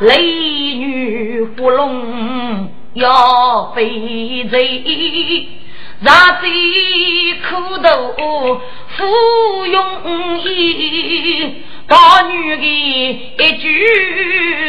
[0.00, 0.18] 雷
[0.74, 4.58] 女芙蓉要飞走，
[6.00, 6.46] 让这
[7.48, 9.04] 苦头芙
[9.64, 11.96] 蓉意，大
[12.30, 12.62] 女的
[13.38, 13.66] 一句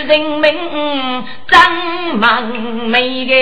[0.08, 0.46] 人命
[1.48, 1.60] 真
[2.22, 2.44] 完
[2.88, 3.34] 美的，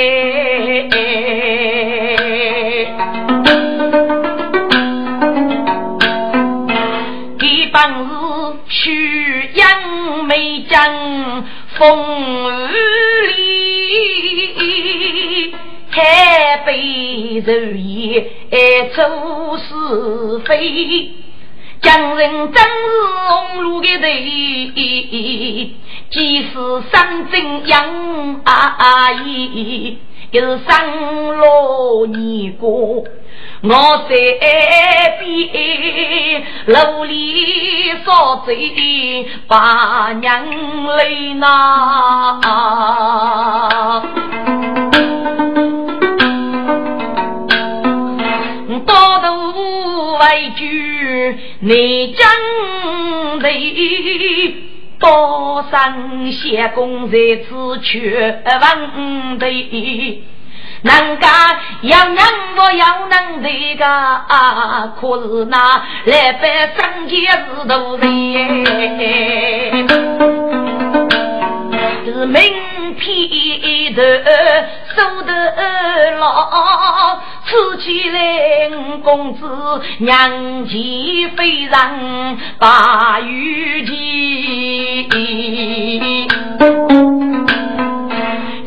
[7.45, 7.77] 一帮
[8.07, 8.11] 子
[8.69, 9.65] 去养。
[10.27, 10.81] 美将
[11.77, 12.73] 风雨
[13.35, 15.53] 里，
[15.89, 18.25] 海北柔言
[18.93, 19.01] 出
[19.57, 21.11] 是非，
[21.81, 22.69] 将人真是
[23.27, 24.05] 红路的头，
[26.09, 26.49] 即使
[26.91, 29.97] 山珍养阿姨，
[30.31, 33.05] 又生罗尼姑。
[33.67, 33.71] 我
[34.07, 34.15] 在
[35.19, 40.45] 边楼里烧醉，把娘
[40.97, 42.39] 泪呐。
[48.85, 52.29] 多多委屈你将
[53.39, 54.55] 泪，
[54.99, 57.17] 多生些公在
[57.49, 59.47] 此却问的。
[60.85, 61.27] 人家
[61.81, 62.15] 要能
[62.55, 63.83] 不要能这个？
[65.01, 65.57] 可是那
[66.05, 68.07] 来百生前是大人，
[72.05, 72.35] 是名
[72.99, 73.03] 片
[73.95, 73.99] 头
[74.95, 75.31] 收得
[76.19, 77.49] 牢，吃
[77.81, 78.19] 起来
[79.03, 79.41] 公子
[79.97, 85.07] 娘气非常把玉器。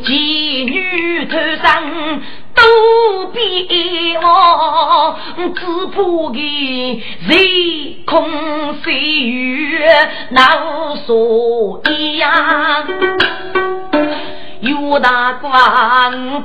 [0.08, 2.22] 妓女偷生
[2.54, 5.18] 都比我，
[5.54, 5.96] 只怕
[6.32, 6.38] 个
[7.26, 8.16] 谁空
[8.82, 9.78] 谁与
[10.30, 10.48] 难
[11.06, 12.32] 说一样。
[14.60, 15.52] 有大官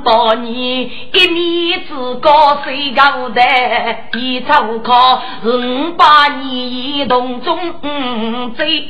[0.04, 0.82] 把你
[1.12, 3.42] 一面子高谁高的，
[4.12, 7.58] 一朝考是把你一动中
[8.56, 8.88] 追，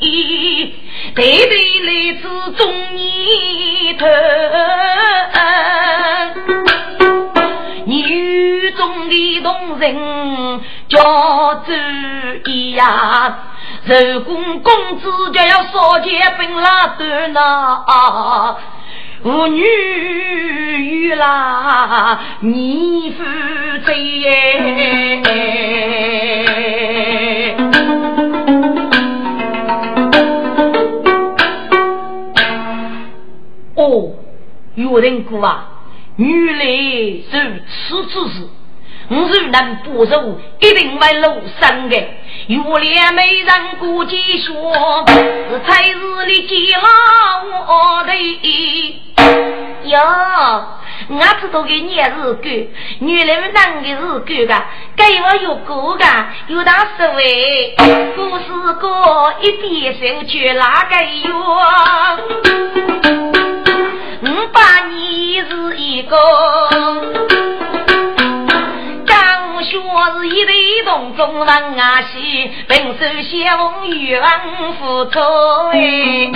[1.14, 4.06] 对对来自中年头，
[7.86, 11.72] 你雨中的动人叫注
[12.50, 13.38] 意呀，
[13.84, 18.56] 如果公子就要少结本拉断呐。
[19.24, 23.24] 妇女与啦，你负
[23.86, 23.90] 责。
[33.76, 34.12] 哦，
[34.74, 35.68] 有人讲啊，
[36.16, 36.66] 女来
[37.30, 38.47] 是此之事。
[39.09, 41.97] 我若能不受，一定会露身的。
[42.47, 44.53] 月亮美人过几说，
[45.09, 46.84] 是才日里见了
[47.48, 48.12] 我的。
[49.84, 49.98] 哟，
[51.09, 52.48] 我知道个你是狗，
[53.00, 54.65] 原来们男的是狗噶，
[54.97, 56.04] 给我有狗噶，
[56.48, 57.74] 有大所谓，
[58.16, 58.44] 故事
[58.80, 60.97] 过一点手却哪个
[61.28, 61.34] 哟？
[64.22, 66.16] 五百年是一个。
[69.77, 70.54] 我是一对
[70.84, 74.41] 同中人啊，西平手写风雨万
[74.78, 75.20] 福头
[75.72, 76.30] 哎。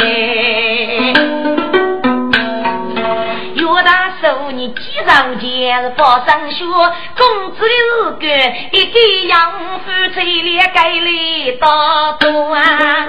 [3.78, 6.64] 岳大寿，你几上前是报上学，
[7.16, 8.28] 公子的日干，
[8.72, 8.98] 一个
[9.28, 13.06] 养父催烈改来大多啊。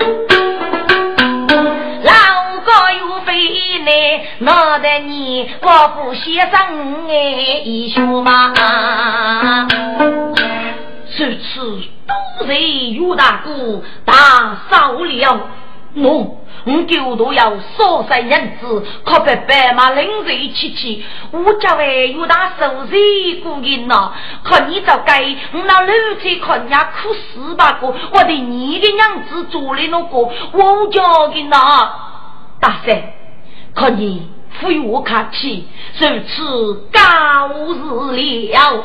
[2.04, 2.12] 老
[2.64, 3.92] 高又非呢，
[4.40, 7.14] 闹得你我不先生哎
[7.66, 8.54] 一说嘛。
[11.18, 11.82] 这次
[12.40, 14.14] 都是岳大哥打
[14.70, 15.50] 少了，
[15.96, 21.04] 我我丢都要少三银子，可别白马领着起去。
[21.32, 24.12] 我家外有大手是过人呐，
[24.44, 31.90] 看你这该我那六岁看人家哭死八个，我的你的娘子做的那个，我叫的呐，
[32.60, 33.02] 大三，
[33.74, 34.30] 看你
[34.62, 38.84] 非我客气，如此高日了。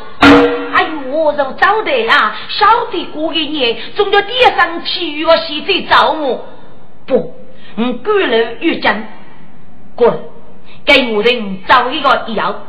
[0.74, 6.46] 哎呦，我就早得啊，晓得过一年，总要点上去我洗在找我。
[7.06, 7.34] 不，
[7.76, 9.02] 我过了玉江，
[9.94, 10.18] 滚！
[10.84, 12.62] 给我人找一个药，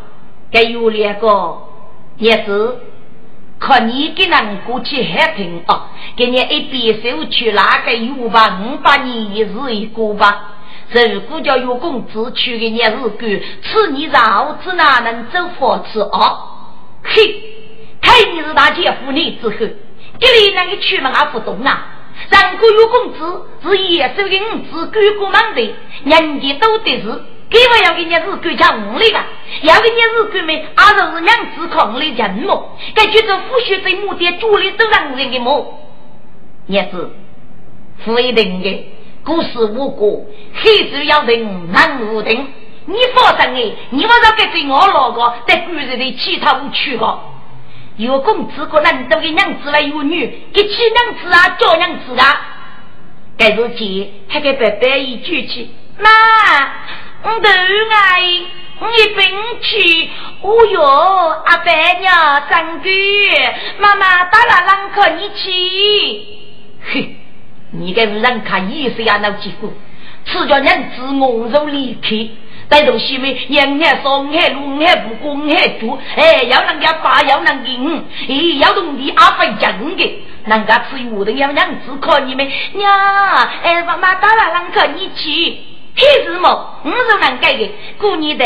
[0.52, 1.58] 给我两个
[2.18, 2.78] 也是。
[3.58, 5.88] 可你给人过去还平啊，
[6.18, 10.52] 给你一边手去拿个油吧，五百年一日一个吧。
[10.92, 13.20] 如果叫有工资去个日子过，
[13.62, 16.38] 吃你绕子哪能走佛吃啊？
[17.04, 17.44] 嘿，
[18.02, 21.95] 看你是大姐夫你之后，给你那个去嘛还不懂啊？
[22.54, 25.62] 如果有工资是野收的五子，干过忙的，
[26.06, 26.40] 人。
[26.42, 27.22] 家都得是。
[27.48, 29.20] 给不要给伢子干讲红的个，
[29.62, 30.66] 要给伢子干没？
[30.76, 32.32] 阿是是娘子扛的人。
[32.44, 32.78] 么？
[32.96, 35.32] 该觉得夫婿在母的主里都让人。
[35.32, 35.80] 的么？
[36.68, 37.12] 伢子，
[38.04, 38.92] 不一定的。
[39.24, 41.72] 故事无果，黑主要人。
[41.72, 42.48] 难无定。
[42.86, 47.20] 你放心哎，你不要跟着我老个在故事里其他无去个。
[47.98, 52.52] 有公子个人都给娘子来有女，给妻娘子啊，叫娘子啊。
[53.38, 55.70] 该日姐还给白白一句去
[56.00, 56.10] 妈。
[57.24, 59.26] 我头爱你病
[59.62, 60.10] 去，
[60.42, 60.82] 哦哟，
[61.46, 66.28] 阿伯娘真贵，妈妈打了啷个你去？
[66.84, 67.16] 嘿，
[67.72, 69.74] 你个人看意思呀，那结果，
[70.26, 72.30] 此叫娘子我肉离开，
[72.68, 82.92] 带动西面人海上海路海不公海住，哎，要人家发要能给你，哎，要动你阿伯讲的，人家吃我的要娘子看你们娘，
[83.64, 85.58] 哎，妈妈打了啷个你去？
[85.98, 86.82] 黑日么？
[86.84, 87.72] 我是能改的。
[87.98, 88.46] 过年的，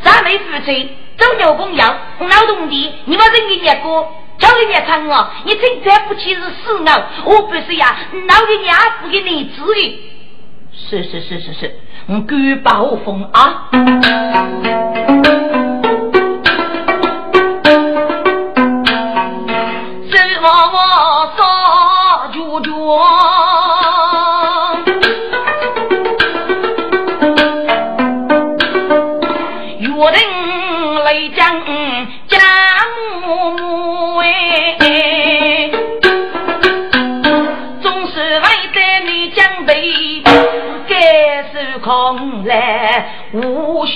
[0.00, 5.30] 咱没夫妻，走牛公羊，劳动地，你们人给你过，叫给你唱啊！
[5.44, 6.92] 你真再不去是死牛，
[7.26, 10.02] 我不是呀，老的娘不给你治的。
[10.72, 13.68] 是是是是是，我敢保风啊！
[20.08, 20.85] 是我我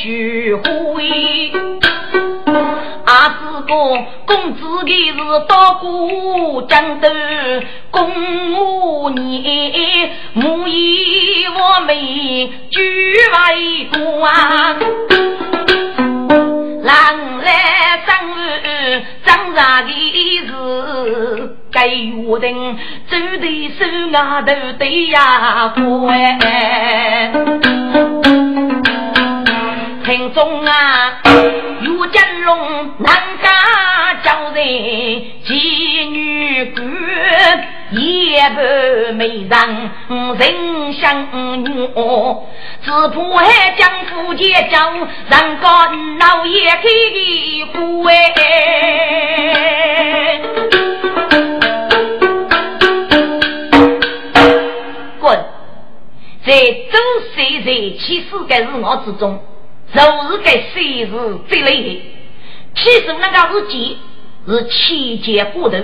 [0.00, 1.52] 无须悔，
[3.04, 3.74] 阿子哥
[4.24, 5.14] 公子的是
[5.46, 7.08] 刀过江头，
[7.90, 12.80] 公年母以我妹举
[13.34, 14.32] 为官，
[16.82, 18.10] 郎来生
[19.24, 19.90] 长啥的
[20.46, 21.56] 事？
[21.70, 23.84] 该约定走的手
[24.18, 26.40] 啊头对呀乖，
[30.10, 31.22] 听中啊
[31.82, 33.48] 岳金龙南家
[34.24, 34.64] 叫人
[35.46, 36.82] 妓女官，
[37.92, 39.90] 夜半美人
[40.36, 41.64] 人相女。
[42.82, 48.10] 只怕还将夫妻叫人家老爷给的苦哎。
[55.20, 55.38] 滚！
[56.44, 56.52] 在
[56.90, 56.98] 周
[57.32, 59.40] 岁在七世个日我之中，
[59.94, 62.02] 就是个岁日最累的。
[62.74, 63.98] 其实那个日记
[64.46, 65.76] 是七节过头，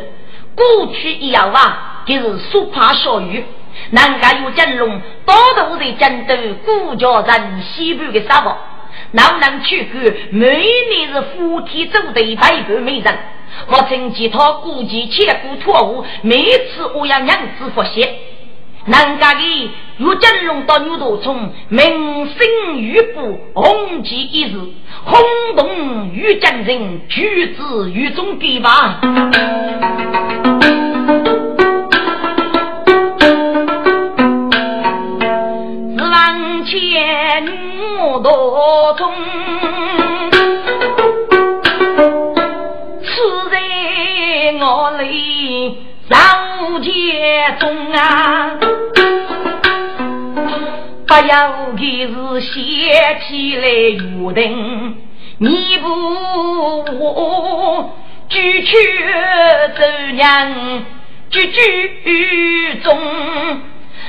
[0.54, 3.44] 过去一样啊，就是苏怕小雨。
[3.90, 6.34] 人家有金龙，多头在江都
[6.64, 8.56] 顾家人西部的沙漠，
[9.12, 13.18] 老能去过，每年是夫妻走的百个美人。
[13.66, 18.06] 我曾记他估计千古错误，每次我要娘子复习。
[18.86, 24.60] 南家的有金龙到牛头冲，明星玉布红旗一日，
[25.04, 25.20] 轰
[25.56, 29.00] 动玉江人，举子玉中给吧。
[36.68, 37.46] 千
[38.22, 39.12] 多中，
[47.58, 48.50] 中啊，
[51.06, 54.96] 不要给是写起来约定，
[55.38, 55.88] 你不
[56.98, 57.90] 我
[58.28, 58.74] 举去
[59.76, 59.82] 走
[60.14, 60.52] 娘，
[61.30, 62.98] 句句中。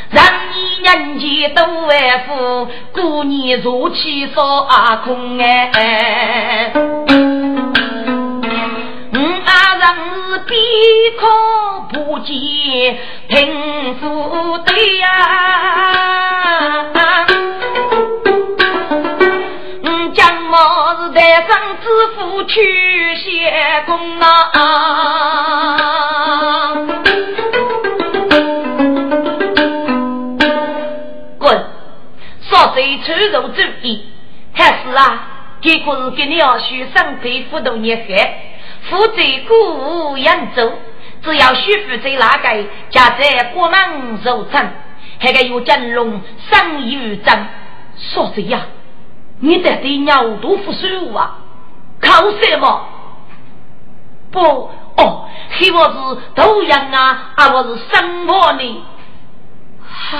[0.09, 6.71] 让你年纪都为富，过年如起少阿空哎。
[9.77, 9.87] 人
[10.29, 10.55] 是闭
[11.19, 11.27] 口
[11.93, 12.35] 不见
[13.27, 15.05] 贫富的呀，
[20.49, 20.55] 我
[21.47, 24.25] 上知府去谢公啊！
[31.37, 31.63] 滚！
[32.49, 34.05] 少贼出入主意，
[34.53, 35.23] 还是啊？
[35.61, 38.46] 结果是给你要学生对付动孽害，
[38.89, 39.15] 负责
[39.47, 39.53] 鼓
[40.11, 40.71] 舞扬州，
[41.21, 43.79] 只要许负责那个，家在国门
[44.23, 44.69] 入城，
[45.19, 47.47] 还个有金龙生有章，
[47.95, 48.65] 少贼呀！
[49.39, 51.39] 你得对鸟都服输啊！
[51.99, 52.85] 靠什么？
[54.31, 54.39] 不
[54.97, 58.83] 哦，希望是头羊啊，而不是什么呢？
[60.11, 60.17] 唉，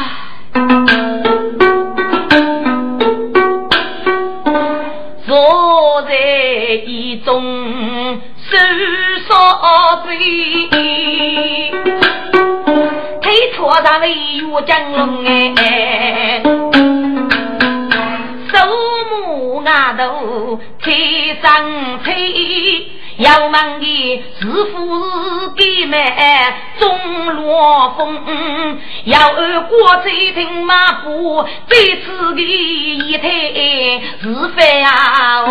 [5.26, 6.14] 坐在
[6.86, 8.58] 一中收
[9.28, 10.18] 少嘴，
[13.22, 16.42] 推脱上来又讲龙哎。
[19.64, 20.92] 那头开
[21.42, 22.88] 上吹，
[23.18, 26.88] 要问的是否是给买中
[27.36, 28.80] 罗风？
[29.04, 33.28] 要按国贼听马步，这次的一台
[34.22, 35.44] 是非啊！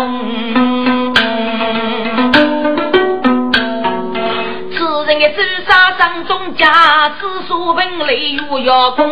[5.17, 9.09] 此人的自杀上中家，此所本来又要攻。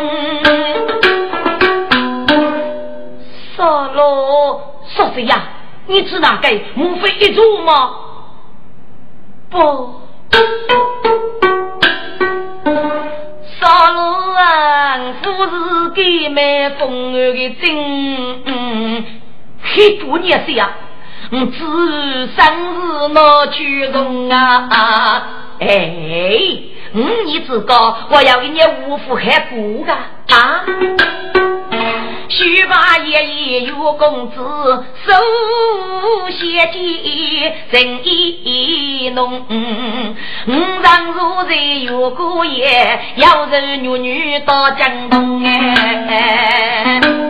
[3.57, 4.75] 少罗。
[4.95, 5.41] 说谁呀？
[5.87, 6.47] 你指哪个？
[6.75, 7.91] 莫非一族吗？
[9.49, 9.57] 不，
[13.59, 17.75] 少罗啊，夫是给买风儿的真，
[19.59, 20.69] 很多年谁呀？
[21.31, 21.57] 我只
[22.35, 25.27] 生日闹举动啊！
[25.59, 25.91] 哎，
[26.93, 30.63] 你知道我要给你五福还过个啊？
[32.27, 34.35] 须把爷爷有公子
[35.05, 35.13] 手
[36.31, 39.45] 写记，人意浓。
[40.47, 40.53] 五
[40.83, 47.24] 常如在有个爷，要人女女到江东哎。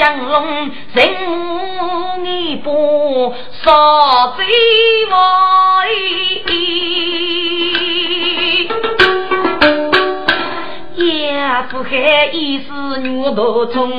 [0.00, 4.46] 江龙人母一波，少醉
[5.10, 5.14] 我。
[10.96, 13.92] 也不害一时女头中，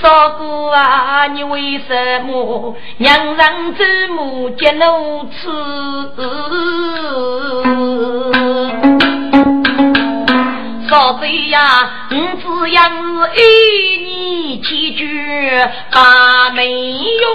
[0.00, 3.84] 少哥啊，你为什么娘让祖
[4.14, 5.50] 母接奴吃？
[10.94, 12.88] 少贼呀，我只要是
[13.24, 13.36] 爱
[14.04, 15.50] 你几句，
[15.90, 17.26] 把没用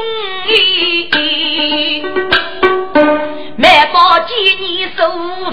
[3.58, 5.04] 难保几年收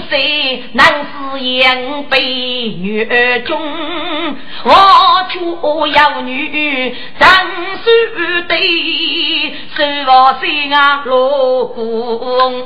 [0.09, 2.17] 税，难是养被
[2.79, 3.59] 女儿中。
[4.63, 4.71] 我
[5.29, 5.41] 却
[5.93, 7.29] 要女长
[7.83, 7.91] 寿
[8.47, 12.65] 对，守望心啊老公。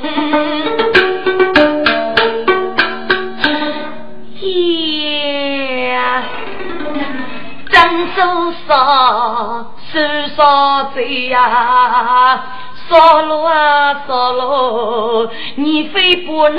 [7.72, 9.98] 长寿少，寿
[10.36, 12.44] 少罪呀。
[12.90, 16.58] 少罗啊，少罗，你非不能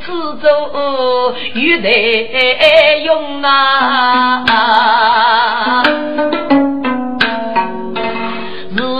[0.00, 1.88] 此走玉带
[3.04, 4.44] 用啊！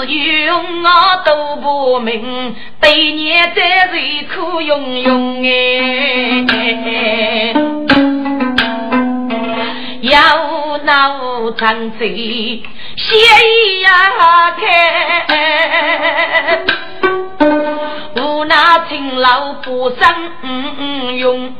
[0.09, 0.13] 是
[0.47, 6.45] 用啊都不明，对你在谁苦用用哎？
[10.17, 12.63] 要闹长嘴。
[12.97, 13.15] 血
[13.83, 14.65] 呀开，
[18.17, 18.57] 无奈
[18.89, 19.99] 勤劳不生
[21.19, 21.55] 用，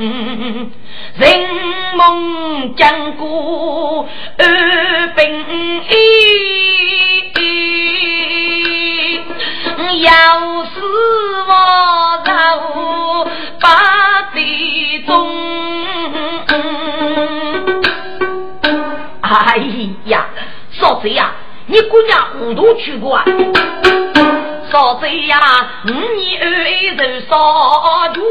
[1.19, 1.39] 人
[1.97, 4.09] 梦将过
[4.39, 4.47] 二
[5.15, 5.45] 病
[5.91, 5.93] 医，
[10.03, 10.65] 要
[19.37, 19.59] 哎
[20.07, 20.27] 呀！
[20.73, 21.33] 少贼呀，
[21.67, 23.25] 你姑娘糊涂去过啊！
[24.71, 25.39] 少贼呀，
[25.87, 26.49] 五年二
[26.97, 27.37] 人少
[28.13, 28.23] 穷，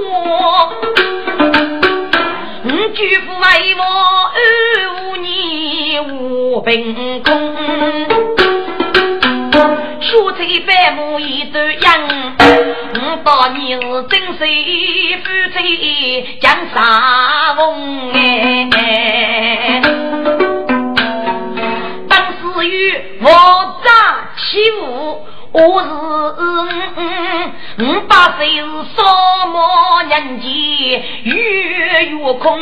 [2.65, 3.83] 五舅父为我
[4.35, 4.37] 二
[4.93, 7.55] 五年无凭空，
[10.01, 11.91] 出差百亩一段秧，
[12.93, 14.43] 五到年是真水
[15.23, 18.21] 夫妻江山风哎。
[22.55, 23.27] 至于我
[23.83, 23.89] 诈
[24.37, 25.89] 欺负，我是
[27.83, 28.61] 五八岁是
[28.95, 29.03] 什
[29.51, 30.91] 么年纪？
[31.23, 32.57] 月月空，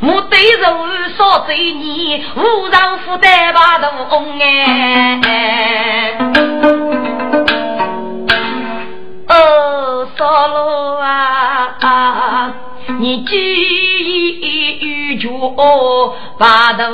[0.00, 0.88] 我对肉
[1.18, 4.08] 少罪孽，无上负担把头
[4.40, 6.16] 哎。
[9.28, 11.76] 哦，少罗啊，
[13.02, 16.84] 你记忆有把头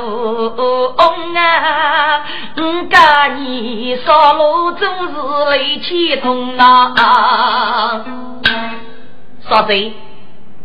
[0.97, 2.25] 翁啊，
[2.57, 8.05] 我讲你少罗总是泪气痛啊。
[9.51, 9.93] 少贼，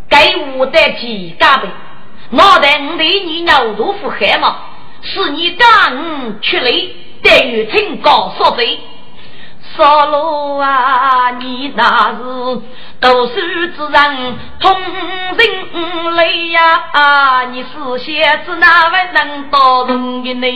[0.07, 1.67] 该我的几家呗？
[2.29, 4.55] 脑袋我对你牛肚腹黑嘛？
[5.01, 6.71] 是你干我出来，
[7.21, 8.79] 待遇挺高少贼。
[9.75, 12.23] 少罗啊，你那是
[13.01, 13.33] 读书
[13.75, 14.71] 之人，通
[15.35, 17.45] 人类呀！
[17.51, 20.47] 你是写子哪位能到容的呢？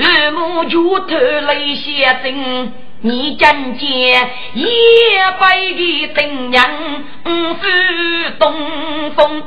[0.00, 4.66] 二目就头泪写真，你讲见一
[5.38, 6.64] 百的灯娘，
[7.62, 8.52] 是东
[9.12, 9.42] 风。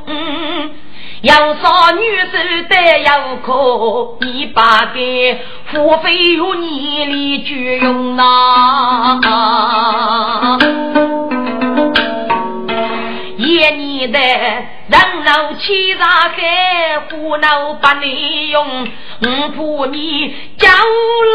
[1.22, 2.38] 要少女手
[2.70, 9.20] 得要可，你把给付费有你里就用呐。
[13.38, 18.88] 一年的人老欺诈海，胡闹把你用，
[19.22, 20.68] 我怕你酒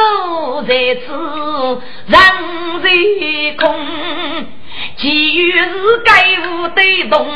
[0.00, 1.12] 楼在此
[2.06, 2.18] 人
[2.82, 2.88] 在
[3.58, 3.64] 空。
[4.96, 6.12] 其余是该
[6.48, 7.26] 无对动，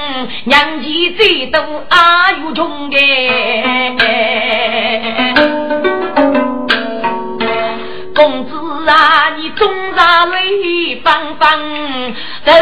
[0.44, 2.96] 娘亲最多阿有穷的。
[8.14, 8.57] 公子
[8.88, 12.52] 啊，你总在泪汪汪，走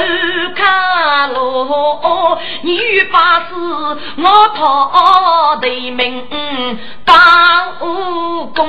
[0.57, 2.81] 卡路，你
[3.13, 3.55] 把是
[4.17, 6.27] 我讨的命
[7.05, 7.17] 当
[7.81, 8.69] 武功，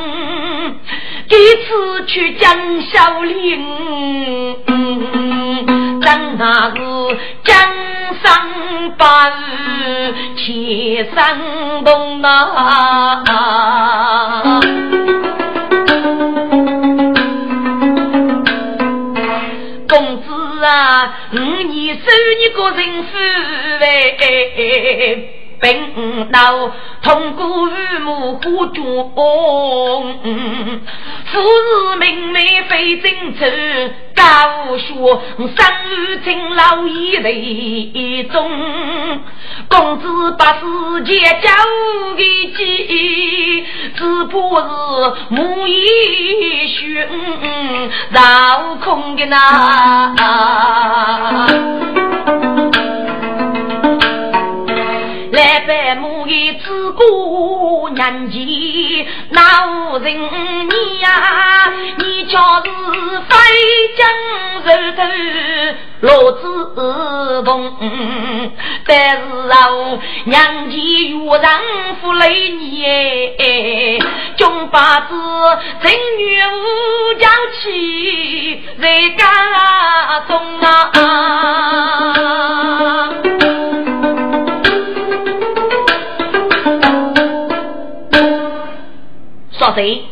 [1.28, 2.56] 这次去江
[2.92, 3.66] 小岭。
[6.00, 6.78] 真那是
[7.44, 7.58] 江
[8.24, 10.46] 山八日千
[11.14, 13.24] 山动啊！
[20.68, 22.02] 啊，五年收
[22.40, 23.10] 你个人夫
[23.80, 25.37] 哎。
[25.60, 26.70] 本老
[27.02, 29.12] 通过父母护主
[31.26, 33.46] 父子明媒非真丑，
[34.16, 34.24] 高
[34.78, 38.50] 说生儿亲老一类中，
[39.68, 41.50] 公子把世界交
[42.16, 42.24] 给
[42.56, 43.66] 己，
[43.96, 44.66] 只怕是
[45.30, 47.08] 母一血
[48.12, 48.20] 绕
[48.84, 50.16] 空的那。
[55.48, 61.72] 来拜母的自古年纪，那无人你呀？
[61.98, 62.70] 你叫是
[63.30, 63.34] 飞
[63.96, 64.06] 将
[64.66, 65.02] 石头
[66.02, 66.44] 落子
[67.46, 67.74] 凤，
[68.86, 69.58] 但是啊，
[70.26, 70.76] 娘亲
[71.18, 71.50] 遇丈
[72.02, 72.84] 夫累你，
[74.38, 75.16] 穷把子
[75.82, 77.26] 正月无娇
[77.62, 78.86] 气，在
[79.18, 79.24] 家
[80.28, 80.92] 中啊。
[89.68, 90.06] 说谁？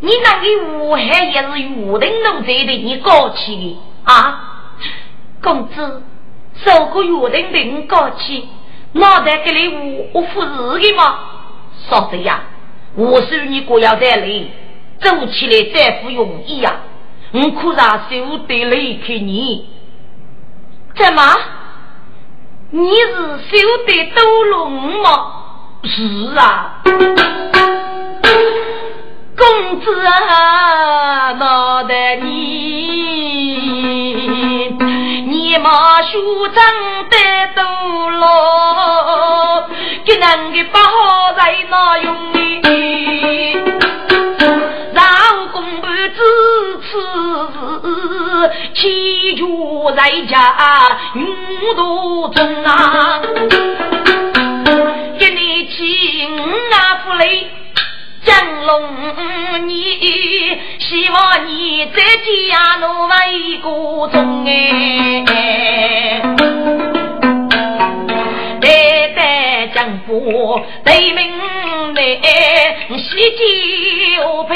[0.00, 4.74] 你那个武汉也是武定路这的，你搞起的啊？
[5.40, 6.02] 公子，
[6.64, 8.48] 受过武定的你搞起，
[8.92, 9.68] 脑袋给你
[10.12, 11.18] 我我服日的吗？
[11.88, 12.42] 说谁呀？
[12.96, 14.50] 我说你过要再累，
[15.00, 16.80] 走起来再不容易呀！
[17.32, 19.66] 我可让手得离开你，
[20.96, 21.22] 怎么？
[22.70, 25.32] 你是修得斗龙吗？
[25.84, 26.82] 是啊。
[29.42, 32.28] 公子啊，脑袋你，
[35.26, 36.64] 你马书长
[37.10, 37.16] 得
[37.56, 37.64] 多
[38.10, 39.68] 了，
[40.04, 42.38] 给人的不好在哪用呢？
[44.92, 45.02] 让
[45.50, 46.20] 公婆支
[46.84, 46.90] 持，
[48.74, 50.54] 祈求在家
[51.14, 51.26] 运
[51.74, 53.20] 途中啊，
[55.18, 56.30] 给你请
[56.70, 56.74] 啊
[57.04, 57.26] 福来。
[58.24, 58.80] 江龙，
[61.02, 62.00] 希望你在
[62.48, 63.66] 家路为个
[64.12, 66.22] 中哎，
[68.60, 72.00] 代代江湖对名来，
[72.96, 73.02] 喜
[73.36, 73.42] 酒
[74.44, 74.52] 配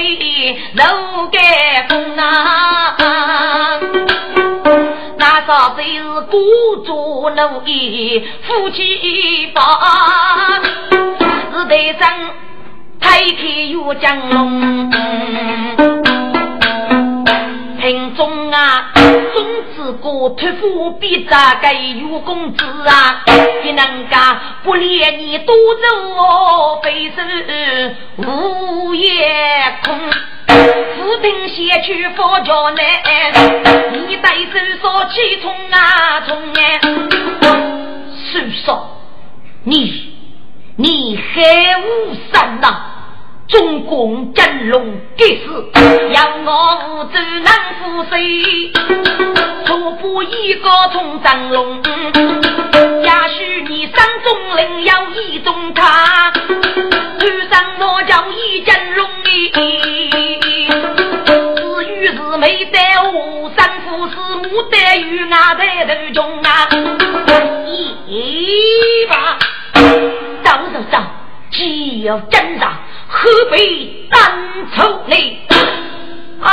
[0.73, 0.85] 肉
[1.33, 1.43] 干
[1.89, 3.81] 风啊，
[5.19, 10.63] 那啥子是孤注怒意夫妻房，
[11.53, 12.09] 是对上。
[12.99, 16.06] 开开又江龙。
[20.03, 21.68] 我托付比扎给
[22.01, 23.22] 有公子啊，
[23.62, 24.16] 你能够
[24.64, 25.83] 不连你多走
[26.16, 29.99] 哦非是午夜空。
[30.49, 32.85] 浮萍写去佛教难，
[34.09, 36.81] 你带手说起冲啊冲啊，
[38.33, 38.79] 叔叔，
[39.64, 40.14] 你
[40.77, 42.66] 你还无神呐？
[43.49, 45.71] 中共真龙给死，
[46.13, 48.73] 要我无州难负谁？
[49.65, 51.81] 初步一个从真龙，
[53.03, 59.31] 也许你山中另有一种他，头上我叫一真龙至
[61.85, 62.79] 于是没得
[63.13, 64.17] 我三夫是
[64.49, 65.57] 母得与俺
[65.87, 66.69] 的头中啊，
[68.09, 69.39] 一把，
[70.43, 70.99] 走走走，
[71.51, 72.73] 只要真上。
[73.09, 74.19] 河北单
[74.75, 75.38] 抽你
[76.42, 76.49] 啊！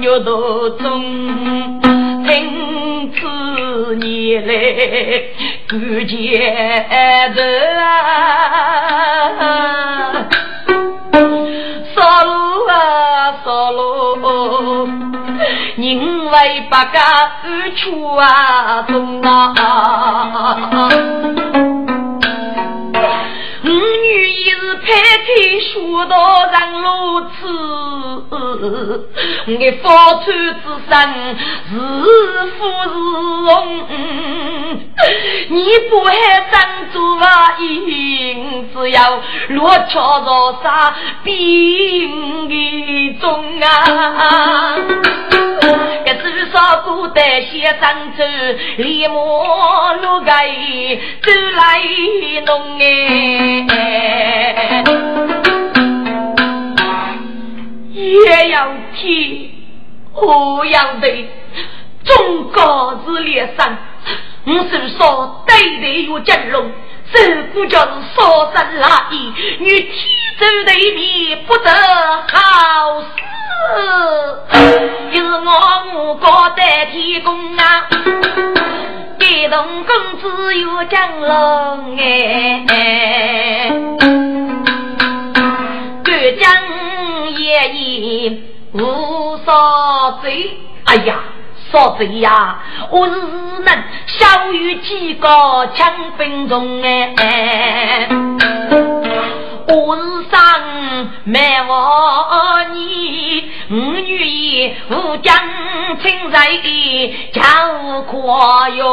[0.00, 1.02] 有多中
[2.24, 4.52] 听此年来
[5.68, 7.42] 不见的
[7.80, 7.82] 啊！
[11.94, 12.28] 杀戮
[12.70, 12.72] 啊
[13.44, 15.19] 杀戮！
[15.80, 17.00] 人为百家
[17.42, 20.90] 安处啊，中啊。
[24.82, 24.88] 一日拍
[25.26, 26.16] 天说到
[26.46, 26.86] 人如
[27.30, 27.36] 此，
[29.46, 29.84] 我发
[30.24, 30.32] 出之
[30.88, 30.92] 声
[31.68, 31.72] 是
[32.56, 32.88] 富是
[33.44, 33.48] 荣，
[35.50, 35.56] 你
[35.90, 36.12] 不还
[36.50, 36.56] 当
[36.92, 37.28] 做啊？
[38.72, 38.98] 只要
[39.50, 42.52] 落桥着沙兵的
[43.20, 44.76] 中啊！
[46.06, 48.24] 这 至少古代先生走，
[48.78, 50.48] 立马路盖
[51.22, 51.80] 走来
[52.44, 52.82] 弄哎，
[57.94, 59.50] 也要听，
[60.14, 61.28] 我要对，
[62.04, 63.78] 中国是烈山，
[64.44, 66.70] 我是说对对有真龙。
[67.12, 69.90] 这不就是烧身拉意，与天
[70.38, 71.70] 走对面不得
[72.28, 73.06] 好事。
[75.12, 75.50] 是我
[75.94, 77.88] 五哥代天公啊，
[79.18, 82.64] 感动公子有江龙哎，
[86.04, 86.46] 干将
[87.32, 88.38] 爷爷
[88.72, 91.16] 无所罪，哎呀。
[91.70, 92.58] 说贼呀，
[92.90, 93.12] 我是
[93.64, 95.28] 能小于几个
[95.74, 98.08] 枪兵中哎，
[99.68, 100.40] 我是生
[101.24, 105.32] 卖我你我愿意无将
[106.02, 106.50] 亲在
[107.32, 107.40] 叫
[108.02, 108.86] 夸哟，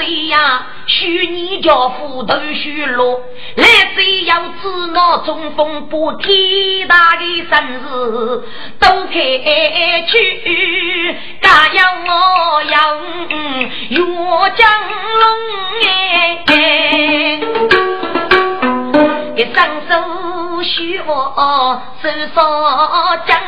[0.00, 0.66] 说贼呀。
[0.86, 3.20] 许你家斧头许落，
[3.56, 8.42] 来只要知那中风不天大的生日
[8.80, 9.14] 都开
[10.08, 12.96] 去，加要我要
[13.90, 13.98] 岳
[14.56, 14.68] 江
[15.20, 15.22] 龙
[15.86, 16.50] 哎，
[19.36, 19.58] 一双
[19.88, 19.90] 手
[20.62, 22.38] 许我手上
[23.26, 23.40] 将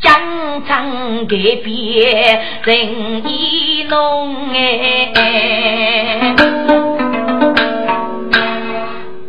[0.00, 6.34] 将长改变人意浓哎。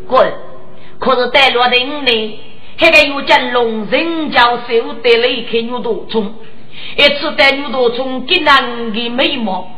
[0.08, 0.34] 滚！
[1.00, 2.40] 可是带落的你，
[2.78, 6.34] 还个有将龙人教手得雷开牛多虫，
[6.98, 9.70] 一次带牛多虫给男的眉毛，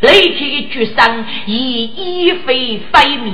[0.00, 3.32] 雷开一举伤，以一飞飞灭。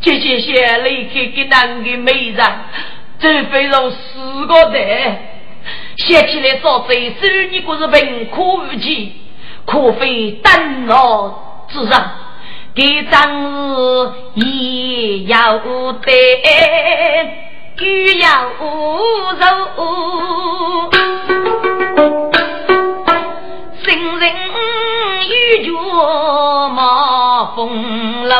[0.00, 2.46] 这些些雷开给男的美人，
[3.18, 4.78] 这非常四个的。
[5.96, 9.12] 想起来说，这手你可是文可无奇，
[9.66, 11.34] 可非单劳
[11.68, 12.10] 之上。
[12.74, 16.10] 给张日也要得，
[17.80, 18.44] 鱼要
[19.40, 19.42] 肉，
[23.84, 24.32] 新人
[25.28, 25.72] 遇着
[26.68, 28.38] 马风楼，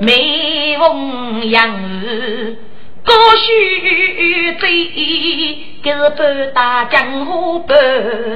[0.00, 2.56] 美红杨儿
[3.04, 5.66] 高须嘴。
[5.82, 7.74] 给是半打江湖半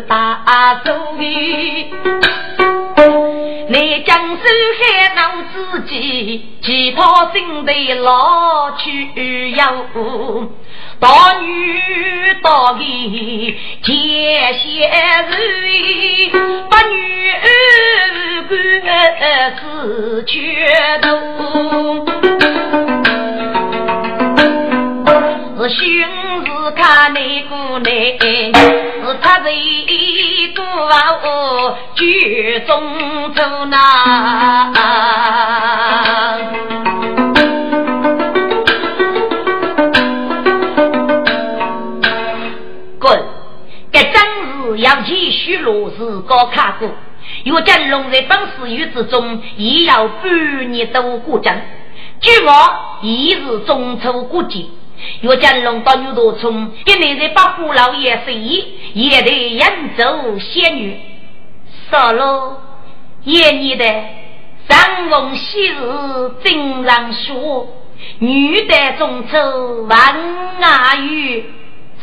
[0.09, 1.93] 打手艺，
[3.69, 4.43] 你江手
[4.81, 5.21] 还闹
[5.53, 9.63] 自己，其他心头老去有。
[10.99, 11.83] 大女
[12.43, 14.91] 大弟见贤
[15.29, 16.33] 人，
[16.71, 17.31] 八女
[18.49, 18.55] 官
[19.59, 20.33] 是绝
[21.03, 21.07] 头，
[25.57, 25.85] 是兄
[26.47, 26.53] 是。
[26.77, 29.51] 看你姑娘，是他在
[31.23, 31.29] 孤
[31.95, 34.73] 剧中走那。
[42.99, 43.23] 滚！
[43.93, 44.15] 这正
[44.65, 46.91] 是要继续落实高考过。
[47.45, 51.55] 若真龙在本事月之中，也要半年多过正。
[52.21, 52.53] 据我
[53.03, 54.65] 一日中秋过节。
[55.21, 61.01] 岳家龙到牛头村，一年在八虎老爷生意，也得扬州仙女。
[61.91, 62.61] 少了
[63.25, 63.85] 一年的
[64.69, 65.77] 三逢喜事
[66.43, 67.69] 经常说，
[68.19, 69.99] 女的中秋万
[70.61, 71.45] 阿语。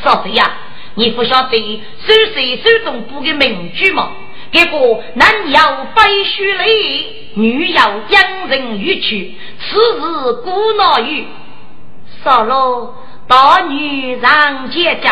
[0.04, 0.52] 少岁呀，
[0.96, 4.12] 你不晓得手岁手中补的名句吗？
[4.52, 11.26] 这个男要白须泪，女要养人欲去，此事古老语。
[12.24, 12.94] 少了
[13.28, 15.10] 大女让姐叫，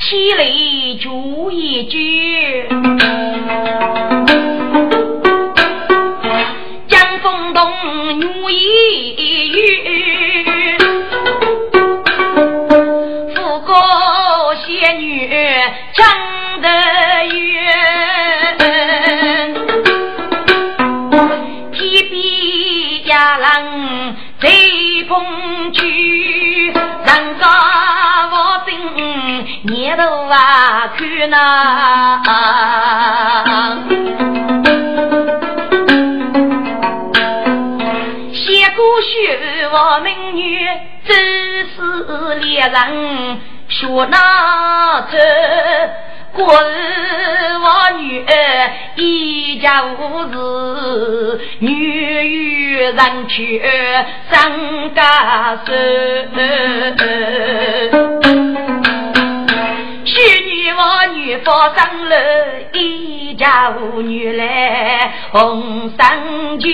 [0.00, 0.44] 起来
[1.00, 2.66] 就一句。
[6.88, 7.70] 江风动
[8.18, 10.76] 女一语，
[13.36, 13.72] 富国
[14.66, 15.30] 仙女
[15.94, 16.68] 长得
[17.26, 17.53] 圆，
[27.04, 27.44] 人家
[28.30, 28.34] 我
[28.66, 28.70] 等
[29.64, 31.38] 年头啊看呐，
[38.32, 39.08] 写过学
[39.72, 40.66] 我美女，
[41.06, 41.14] 真
[41.68, 45.16] 是猎人学那走。
[46.34, 46.64] 过儿
[47.60, 48.32] 我女儿
[48.96, 53.62] 一家无事，女与人去
[54.30, 55.72] 上家手。
[60.04, 60.12] 许
[60.44, 62.16] 女我女发生了
[62.72, 66.66] 一家无女来红三绝，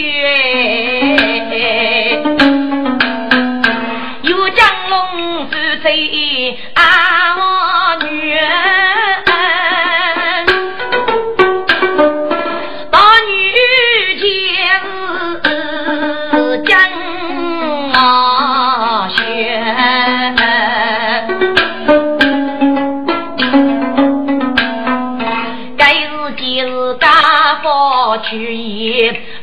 [4.23, 5.99] 有江龙是谁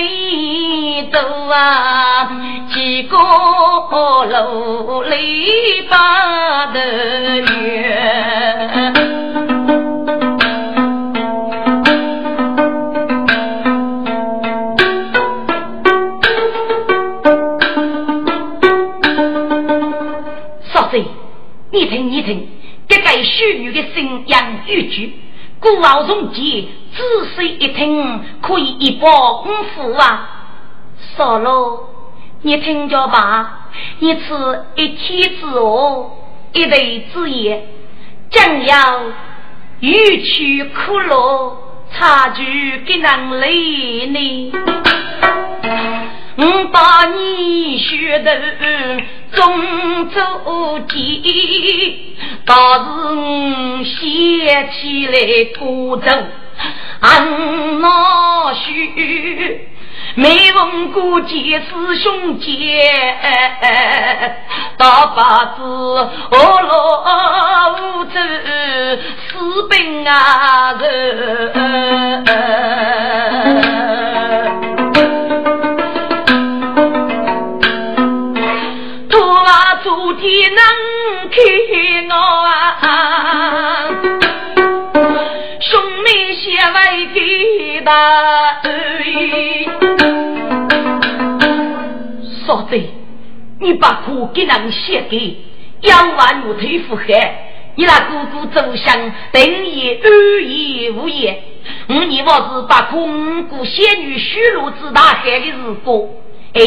[0.00, 1.18] 杨梅多
[1.52, 2.30] 啊，
[2.72, 7.42] 几个楼里把的月。
[20.72, 21.04] 少岁，
[21.72, 22.48] 你听，你听，
[22.88, 24.36] 这个虚女的声音
[24.66, 25.14] 语句。
[25.60, 26.64] 孤傲从杰，
[26.96, 27.02] 仔
[27.36, 30.46] 细一听，可以一饱五福啊！
[31.16, 31.88] 少了，
[32.40, 33.68] 你听着吧，
[33.98, 36.16] 你吃一天之后，
[36.54, 37.66] 一对之言，
[38.30, 39.02] 将要
[39.80, 41.58] 欲去苦乐，
[41.92, 44.52] 差距给人累呢。
[46.36, 48.40] 我把你学的
[49.32, 52.09] 中走记，
[52.46, 55.12] 倒是我写起来
[55.58, 56.06] 古走
[57.00, 59.68] 俺老许，
[60.16, 63.16] 没问过几次兄姐，
[64.76, 68.10] 大把子我老五走
[69.28, 70.74] 私奔啊
[87.20, 88.62] 给大
[92.46, 92.90] 说的，
[93.58, 95.36] 你把苦给人写给，
[95.82, 100.10] 养完我腿腹海，你那姑姑走向等也安
[100.48, 101.38] 逸无言。
[101.88, 103.06] 我你我是把苦
[103.50, 106.08] 姑仙女虚入之大海的日过。
[106.54, 106.62] 哎，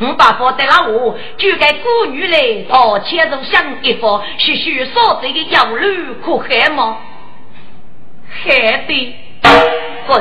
[0.00, 6.98] 我把佛带了我，就该孤女来到前头想一方，许许少这个养路可害吗？
[8.28, 9.14] 害的，
[10.06, 10.14] 不，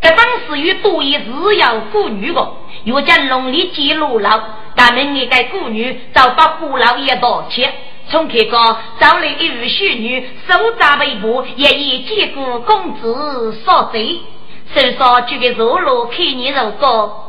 [0.00, 2.52] 这当时有多一是要孤女的，
[2.84, 7.72] 又将农历记录了，咱们一个孤女找把姑老爷道歉。
[8.10, 14.20] 从开个找来一位淑女，手扎围布，也已见过公子所罪，
[14.74, 17.24] 手上举个肉箩，看你肉高。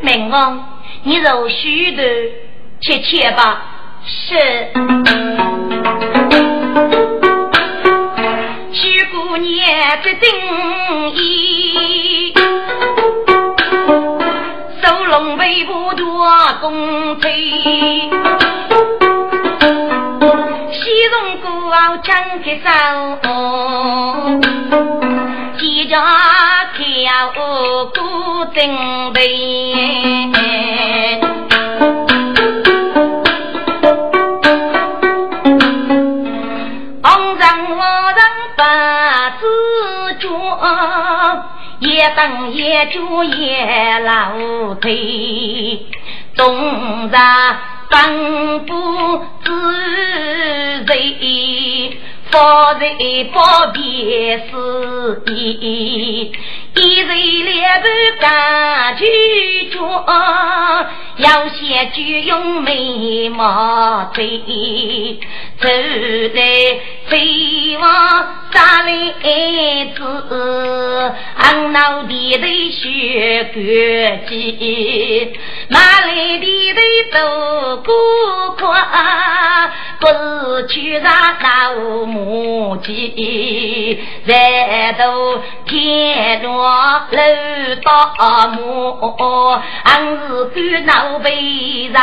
[0.00, 2.02] 明王，你肉许的，
[2.80, 3.62] 切切吧。
[4.04, 4.34] 是。
[9.34, 9.50] 许姑娘
[10.02, 10.30] 的定
[11.10, 12.32] 义，
[14.80, 16.24] 收拢围布多
[16.60, 17.32] 公推。
[20.70, 22.68] 西戎古傲张开手，
[25.58, 25.96] 几家
[26.76, 27.32] 跳
[27.92, 27.98] 古
[28.54, 29.18] 正备，
[41.84, 45.86] 一，等夜住夜老腿，
[46.34, 47.58] 东山。
[47.86, 49.52] 本不知
[50.86, 51.98] 谁，
[52.30, 52.84] 方才
[53.32, 56.32] 报别事意。
[56.74, 57.08] 一人
[57.44, 57.86] 两半
[58.18, 59.78] 干去做，
[61.16, 64.26] 要先就用眉毛对，
[65.60, 65.68] 走
[66.34, 66.40] 在
[67.06, 75.32] 飞往山来子，俺脑地的血干净，
[75.68, 76.80] 马来地的
[77.12, 77.94] 走过，
[80.00, 86.64] 不是去上老母鸡，在都天落。
[87.10, 87.18] 楼
[87.84, 91.96] 大木，俺是干脑被人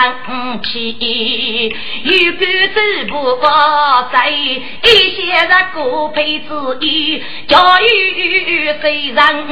[0.64, 2.42] 欺，有干
[2.74, 3.50] 走不过
[4.12, 4.62] 在一
[5.16, 9.46] 些人过辈子意，教育虽然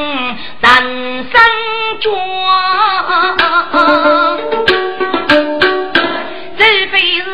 [0.61, 1.33] 人生
[2.01, 2.07] 壮，
[6.57, 7.25] 除非是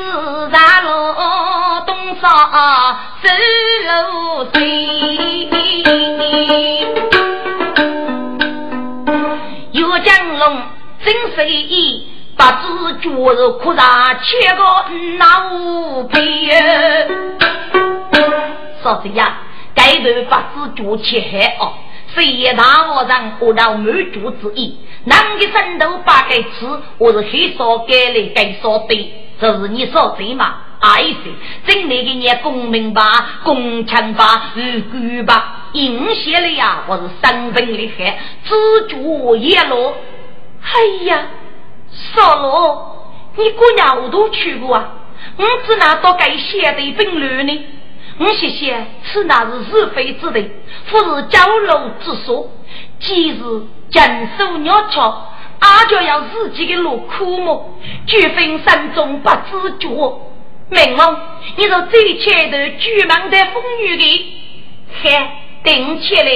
[0.51, 2.30] 咱老东上
[3.21, 3.28] 走
[3.86, 4.45] 路
[10.04, 10.43] 江龙
[11.05, 14.63] 真随意，把子脚肉哭上切个
[15.19, 16.19] 那五倍。
[18.81, 19.37] 嫂子呀，
[19.75, 21.73] 该头把子脚切开哦，
[22.15, 24.79] 谁也大和尚活到满足之意。
[25.03, 26.65] 男的枕头八个吃，
[26.97, 30.55] 我是黑烧改来该烧对，这是你说对吗？
[30.79, 31.31] 哎噻，
[31.67, 33.03] 真那个念公明吧，
[33.43, 35.67] 公强吧，无辜吧。
[35.73, 36.83] 阴险了呀！
[36.87, 39.93] 我是生分厉害，自主一路。
[40.65, 41.28] 哎呀，
[41.91, 44.93] 少罗，你姑娘我都去过啊？
[45.38, 47.67] 我只拿到该写的本乱呢。
[48.17, 50.49] 我谢谢，此乃是是非之地，
[50.89, 52.49] 不是交流之所。
[52.99, 53.38] 今日
[53.91, 57.80] 坚守鸟巢，阿就要自己的路苦么？
[58.08, 59.88] 绝非山中不知觉。
[60.69, 61.19] 明王，
[61.58, 64.36] 你说这前头巨蟒的风雨的，
[65.04, 65.41] 嗨。
[65.63, 66.30] 顶起来，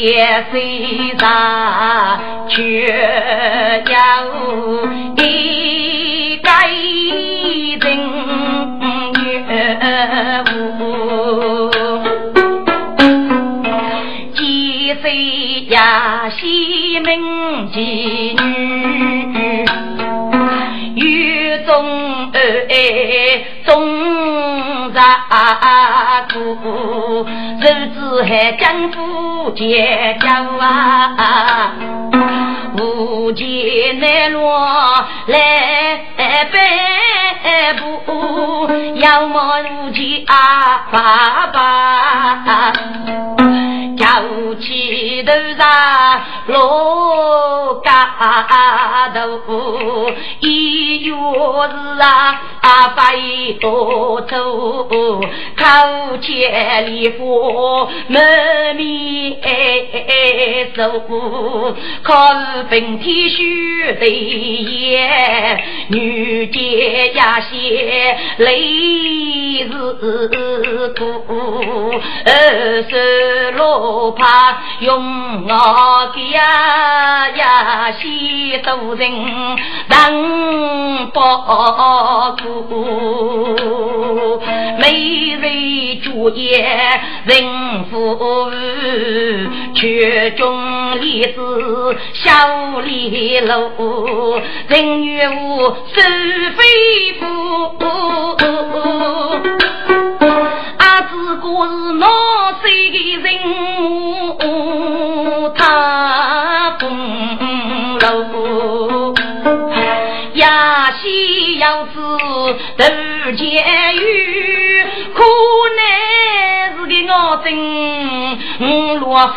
[0.00, 3.92] 血水洒，却要
[5.18, 6.68] 一盖
[7.82, 7.84] 人
[9.12, 9.20] 月
[10.54, 10.56] 无。
[15.02, 16.30] 谁呀？
[16.30, 17.08] 西门
[17.70, 17.76] 妓
[18.42, 19.66] 女，
[20.96, 22.36] 雨中儿
[25.00, 27.26] 中扎姑，
[27.58, 30.28] 日子还江湖结交
[30.58, 31.72] 啊，
[32.78, 36.44] 无钱难落来摆
[38.04, 42.72] 布，要么无钱啊爸爸。
[43.96, 44.22] 摇
[44.60, 47.90] 起头上罗嘎
[49.14, 59.38] 头，一月是啊飞多走，口千里花满面
[60.74, 61.00] 愁。
[62.02, 71.92] 可是本天须得言，女杰呀些泪是苦，
[72.26, 72.30] 二
[72.88, 79.10] 十六怕用我家呀些多人
[79.88, 81.20] 等不
[82.68, 84.40] 顾，
[84.78, 84.84] 每
[85.40, 85.44] 日
[86.02, 86.66] 主业
[87.24, 88.50] 人夫
[89.74, 96.00] 却中里子小里路，人愿无是
[96.56, 96.62] 非
[97.18, 97.26] 夫。
[100.78, 102.06] 阿子哥是闹
[102.62, 103.28] 水的人，
[105.54, 106.84] 他风
[108.00, 108.04] 楼。
[110.40, 111.92] 呀，西要子
[112.78, 112.84] 都
[113.32, 114.82] 监狱，
[115.14, 115.22] 可
[115.76, 115.82] 奈
[116.78, 117.52] 是个我真
[118.58, 119.36] 懦夫，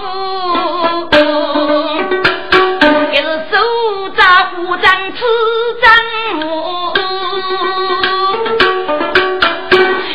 [3.11, 3.53] 也是手
[4.15, 5.19] 扎虎掌，吃
[5.83, 5.85] 掌
[6.35, 6.41] 木，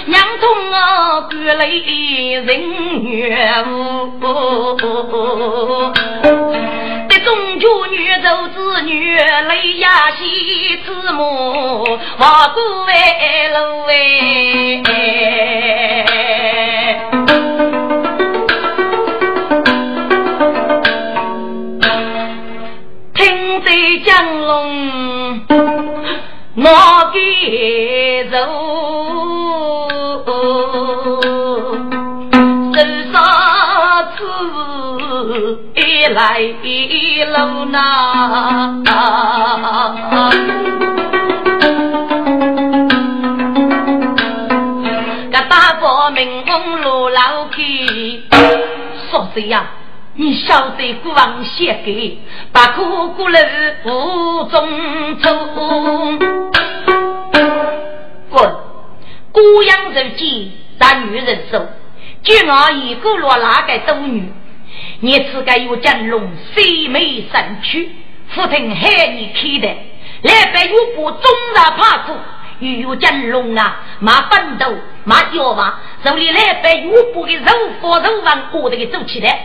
[0.07, 1.62] 娘痛啊，干泪
[2.47, 2.49] 人
[3.05, 4.18] 怨无。
[7.59, 11.84] 中秋女走子女泪呀西子母，
[12.18, 12.92] 望过外
[13.48, 14.84] 路哎。
[23.14, 23.72] 听在
[24.04, 25.40] 江龙，
[26.56, 29.27] 我给走。
[36.11, 38.82] 来一路呐，
[45.30, 48.22] 个大伯名风路老去，
[49.11, 49.66] 说谁呀？
[50.14, 52.18] 你晓得孤王写给，
[52.52, 53.36] 把苦苦路
[53.84, 55.30] 无中走。
[58.30, 58.54] 滚！
[59.30, 61.66] 孤阳人间，但女人手，
[62.22, 64.32] 就我一个落哪个斗女？
[65.01, 67.88] 你此该有真龙飞眉神躯，
[68.30, 69.76] 福听海你开的，
[70.22, 72.14] 来白有部中日怕苦，
[72.59, 74.74] 又有真龙啊，马奋斗
[75.05, 79.38] 马腰马，手里来白有部的肉火肉丸过得给走起来，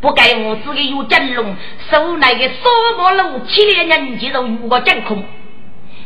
[0.00, 1.54] 不该我自己有真龙，
[1.90, 5.22] 手那个沙漠路七连人肌肉如果真空，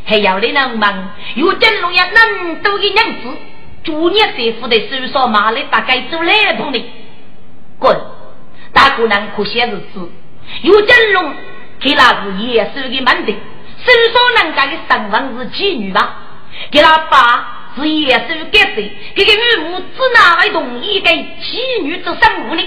[0.05, 3.39] 还要你能忙，有真龙也，能多的娘子，
[3.85, 6.85] 祝你师傅的手上马来大概走来同的，
[7.79, 7.97] 滚！
[8.79, 10.09] 大姑娘可些日子，
[10.63, 11.35] 有真龙
[11.81, 16.15] 给那是耶稣的门的，手上能干的身份是妓女吧？
[16.71, 18.97] 给他爸是耶稣给谁？
[19.17, 22.63] 这个岳母只拿来同意给妓女做生物呢？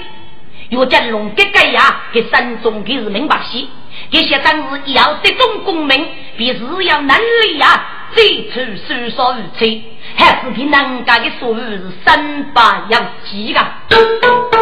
[0.68, 3.66] 有真龙给个呀，给山中给是明白些，
[4.10, 6.06] 这些当时要这种功名，
[6.36, 9.82] 比是要能力呀，最初手上如吹，
[10.14, 14.61] 还是给人家的所谓是三八要记的。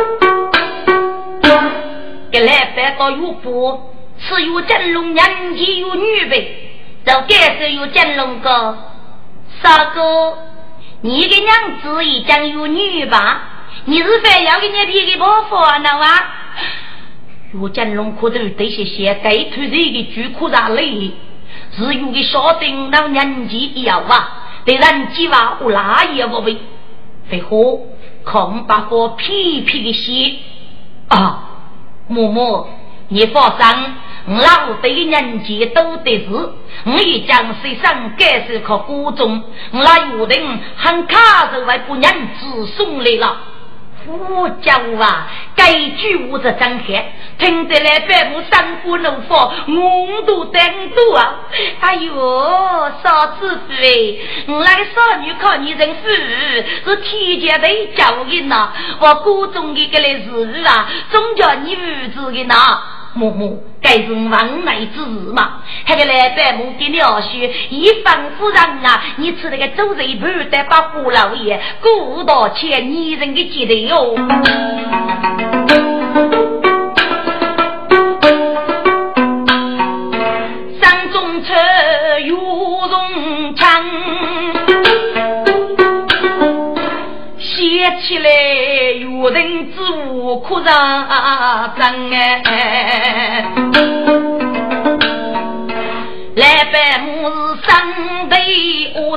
[2.31, 6.71] 给来拜到岳父，是有真龙年纪有女辈，
[7.05, 8.79] 就该是有真龙哥。
[9.63, 10.39] 三哥，
[11.01, 13.43] 你的娘子已经有女吧？
[13.85, 16.35] 你是非要给你皮给婆烦恼啊？
[17.53, 21.13] 岳真龙可都得些些该推这个巨苦大累，
[21.77, 26.57] 是有个小丁老年纪要啊，对人计划我哪也不为，
[27.29, 27.81] 非何
[28.23, 30.37] 恐把我皮皮的些
[31.09, 31.47] 啊？
[32.11, 32.69] 默默，
[33.09, 33.95] 你放心，
[34.27, 36.33] 我老对人间都得是，
[36.85, 39.43] 我一将身上该是靠孤中，
[39.73, 43.37] 我那有人很卡着为不人子送来了。
[44.05, 45.27] 夫家啊，
[45.57, 51.35] 该句我是真黑，听得来百亩山谷怒放，我都等多啊！
[51.81, 53.85] 哎呦，少知府哎，
[54.49, 56.09] 我那个少女靠你认夫，
[56.85, 58.71] 是天界的教人呐，
[59.01, 63.00] 我谷中的个来事啊，总叫你儿子的呐。
[63.13, 65.63] 默默，该是王来之日嘛？
[65.89, 69.03] 那个来百亩的鸟婿，一方夫人啊！
[69.17, 74.17] 你吃那个周瑞盘得把胡老爷顾到千女人的记得哟。
[80.81, 81.55] 山中车
[82.25, 83.40] 有容
[87.81, 88.31] 枪，写起来。
[89.01, 92.11] 有人之物可上阵
[92.45, 93.45] 哎，
[96.37, 98.37] 来百亩是生的
[98.97, 99.17] 我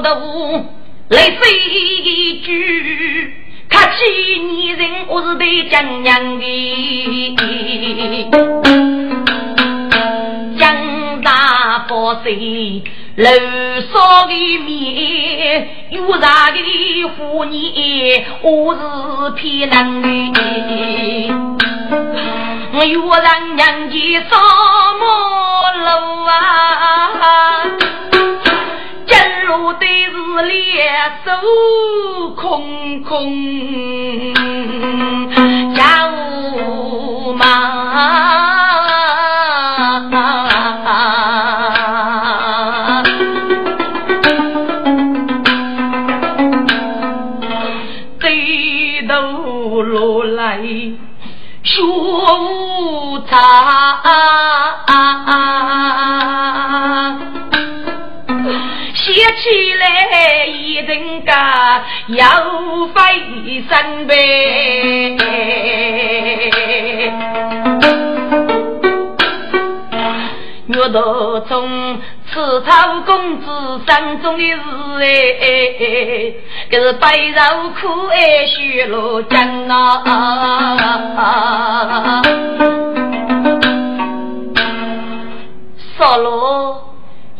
[1.10, 3.34] 来说一句，
[3.70, 6.44] 客气女人我是得讲娘的，
[11.24, 12.84] 大佛水。
[13.16, 13.30] 楼
[13.94, 14.34] 上的
[14.66, 16.58] 面，有啥的
[17.16, 18.80] 妇女，我是
[19.36, 20.02] 偏能
[20.34, 20.40] 的。
[22.88, 24.32] 有人娘家什
[25.00, 25.04] 么
[25.78, 25.88] 路
[26.26, 26.32] 啊？
[29.06, 29.16] 进
[29.46, 30.12] 入的是
[30.50, 30.52] 两
[31.24, 31.28] 手
[32.36, 33.14] 空空，
[35.76, 38.53] 家务忙。
[60.94, 62.26] 人家要
[62.94, 63.02] 费
[63.68, 65.18] 身呗。
[70.76, 72.00] 我都从
[72.32, 73.46] 此草公子
[73.86, 74.58] 山中的事
[75.42, 75.46] 哎，
[76.70, 77.42] 可是白肉
[77.80, 80.04] 苦哎，血落江啊！
[85.98, 86.83] 少罗，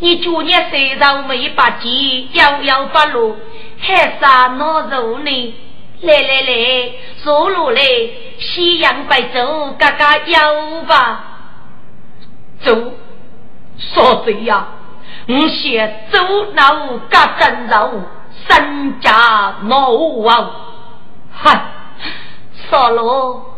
[0.04, 3.38] 你九年虽然没把鸡，摇摇八路，
[3.80, 5.56] 还啥恼肉呢？
[6.02, 6.92] 来来来，
[7.24, 7.82] 坐路来，
[8.38, 11.24] 夕阳白粥，嘎嘎摇吧，
[12.60, 12.76] 走。
[13.78, 14.68] 说贼呀！
[15.30, 16.20] 我写走
[16.54, 18.02] 脑嘎真肉，
[18.50, 19.90] 身家恼
[20.28, 20.52] 啊！
[21.32, 21.62] 嗨，
[22.70, 23.58] 少罗，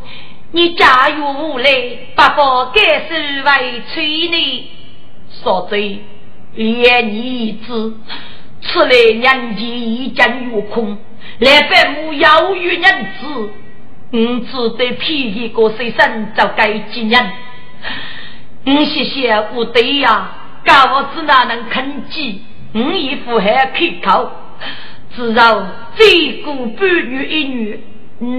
[0.51, 1.71] 你家有无来？
[2.15, 4.71] 八宝该是为催你。
[5.43, 6.01] 说贼，
[6.55, 7.93] 连你子，
[8.61, 10.97] 此来年纪已经有空，
[11.39, 13.49] 来百亩要与人子，
[14.11, 17.31] 我只得批一个随身就该几年。
[18.63, 20.31] 你谢谢我对呀，
[20.65, 22.41] 家我子哪能肯记？
[22.73, 24.31] 我一副还开口，
[25.15, 27.79] 只要最过半月一女，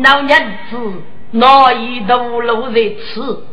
[0.02, 0.40] 老娘
[0.70, 3.46] 子哪一头路在此？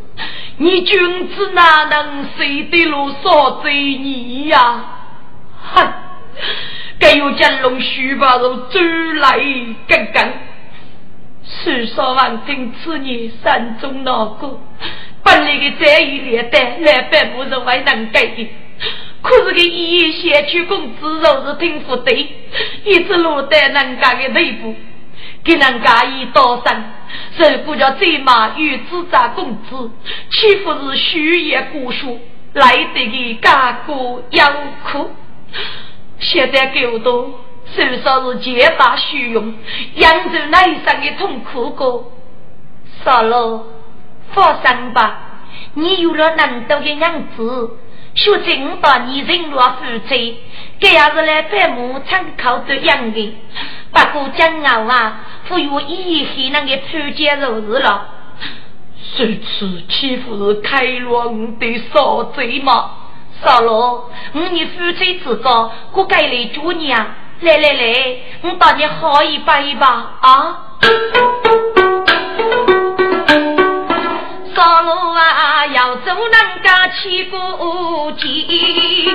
[0.58, 4.86] 你君子哪能随得路少罪你呀？
[5.74, 5.94] 哼！
[7.00, 9.40] 该有金龙须把肉追来
[9.88, 10.34] 干干。
[11.44, 14.60] 世说万听，此年山中那个。
[15.24, 18.50] 本来的这一列单，来百不是还能改的。
[19.22, 22.28] 可是给一先去工资若是挺不对，
[22.86, 24.76] 一直落在人家的内部，
[25.44, 26.84] 给人家一刀伤，
[27.38, 29.92] 受不叫最骂与自砸工资，
[30.32, 32.18] 岂不是虚言过说，
[32.54, 34.54] 来得个家国养
[34.84, 35.12] 苦？
[36.20, 37.40] 现在狗多，
[37.76, 39.54] 至少是皆大虚荣，
[39.96, 42.12] 扬州内上的痛苦过，
[43.04, 43.66] 算了。
[44.34, 45.44] 放心吧，
[45.76, 47.78] 你有了那么多的娘子，
[48.16, 50.16] 学正把你人若负责，
[50.80, 53.38] 这也是来百亩参考的样的。
[53.94, 58.10] 不过将傲啊，不有以前那个潘家如是了。
[59.18, 61.26] 如此岂不是开罗
[61.60, 62.92] 的少贼吗？
[63.44, 67.08] 少罗，我你夫妻之高，我该来祝你啊！
[67.42, 69.88] 来来来，我把你好一把一把
[70.22, 70.60] 啊！
[74.56, 77.38] 道路啊，要走人家起步
[78.18, 79.12] 急，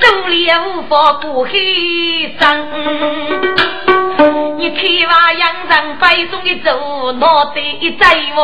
[0.00, 2.66] 走了无法过黑山。
[4.56, 8.38] 你看哇，洋人摆中的走，脑袋一摘我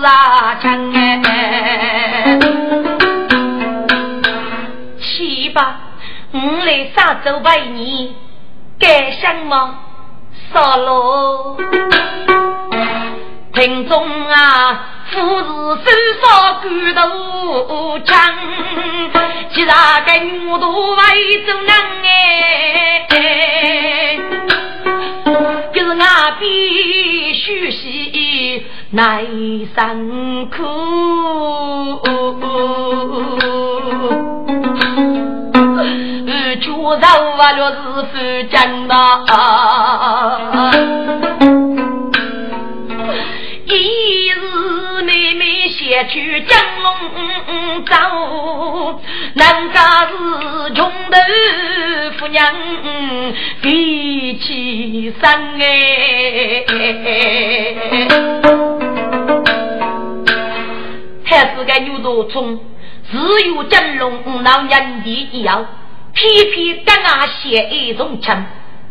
[0.00, 2.38] 是啊强哎。
[4.98, 5.80] 去吧，
[6.32, 8.14] 我来杀走百你，
[8.78, 9.78] 该想吗？
[10.52, 11.56] 杀喽！
[13.52, 14.86] 听众啊！
[15.10, 15.18] 富
[15.76, 15.82] 士
[16.20, 18.14] 手上骨头强，
[19.70, 20.98] 大概我都为
[21.46, 21.70] 做人
[23.08, 24.18] 哎，
[25.72, 26.44] 就是俺必
[27.34, 27.78] 须是
[28.90, 30.56] 耐辛苦，
[36.60, 36.72] 确实
[37.38, 37.78] 为了是
[38.10, 38.12] 富
[38.50, 38.56] 强
[38.88, 38.92] 呐。
[45.90, 46.94] 妹先去江龙
[47.84, 49.02] 走，
[49.34, 51.18] 人家是穷头
[52.16, 52.54] 富娘
[53.60, 56.64] 比起生哎，
[61.24, 62.60] 还是个牛头虫，
[63.10, 63.18] 只
[63.48, 65.66] 有江龙老娘的一样。
[66.12, 68.44] 偏偏跟俺写一种情，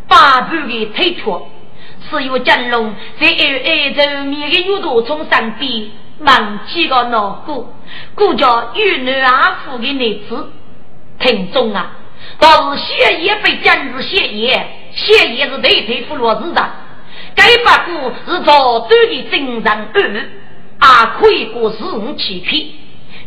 [0.08, 1.48] 把不给推脱。
[2.10, 5.90] 只有金龙在二二周面的女徒从身边
[6.20, 7.74] 忘记个难过，
[8.14, 10.52] 顾着与女阿父的女子。
[11.18, 11.92] 听众啊，
[12.38, 16.70] 倒是谢爷被今日谢爷，谢爷是对对付罗市长，
[17.34, 20.30] 该不过是朝端的正常二，
[20.78, 22.68] 啊可以过四五欺骗，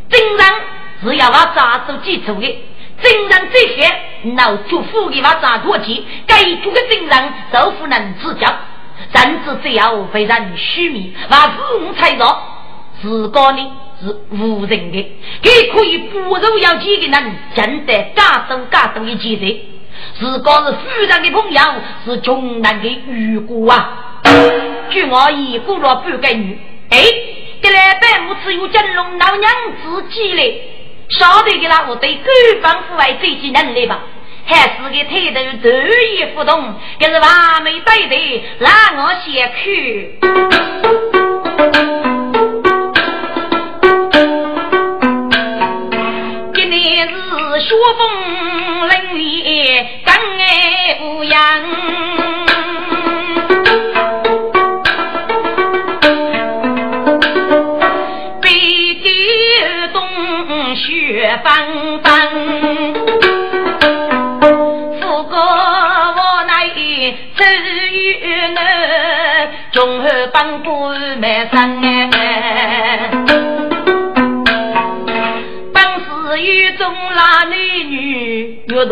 [0.09, 0.59] 正常
[1.03, 2.63] 是要把杂做基础的，
[3.01, 3.95] 正常这些
[4.35, 8.47] 老祝福的把杂做起，该做的正常都不能自教。
[9.13, 12.25] 甚至只要非常虚名，把四五猜着，
[13.03, 19.57] 自个呢是无人的，给可以不受要钱的人，真的加多加多的钱财。
[20.17, 21.61] 自个是富人的朋友，
[22.05, 24.21] 是穷人的遇过啊。
[24.89, 26.57] 据我已过了半个月，
[26.91, 26.97] 哎，
[27.61, 29.51] 给来百母只有金龙老娘
[29.83, 30.61] 自己嘞，
[31.09, 32.17] 晓得给那我对
[32.61, 33.99] 官方户外这些人来吧。
[34.45, 40.19] 还是个态度得意不动，可是完美对对，让我先去。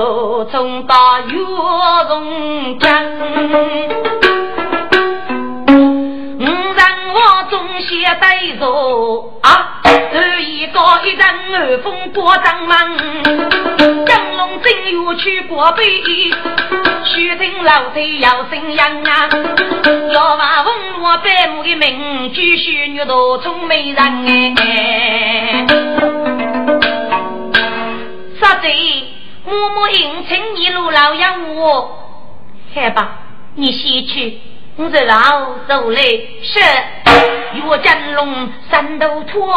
[0.01, 1.37] 女，越多从大越
[2.07, 3.03] 从强。
[6.39, 6.81] 五人
[7.13, 7.89] 我中写
[8.19, 12.77] 对坐啊，二一个一人二风过张门，
[14.05, 14.71] 江龙正
[15.05, 15.83] 要去过北。
[17.03, 19.29] 须听老贼要声扬啊，
[20.13, 25.65] 要把文罗百亩的名句须女多聪美人哎。
[28.39, 29.10] 杀贼，
[29.51, 31.99] 默默应承一路老养我，
[32.73, 33.19] 好吧，
[33.55, 34.39] 你先去，
[34.77, 35.15] 我这老
[35.67, 36.01] 走来
[36.41, 36.61] 是
[37.55, 39.53] 岳金龙三头拖。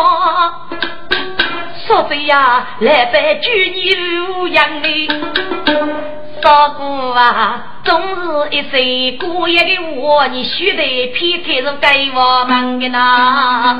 [1.86, 5.08] 杀贼呀，来拜举你路养的。
[6.42, 13.78] 少姑啊，终是一岁过夜的我，你须得撇开是给我们的呐。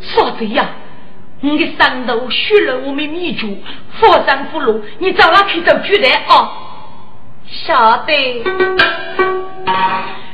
[0.00, 0.66] 少子呀，
[1.44, 3.58] 你的山头血了我们米族，
[4.00, 6.50] 佛山福禄，你找他去走去的啊？
[7.66, 8.42] 晓得。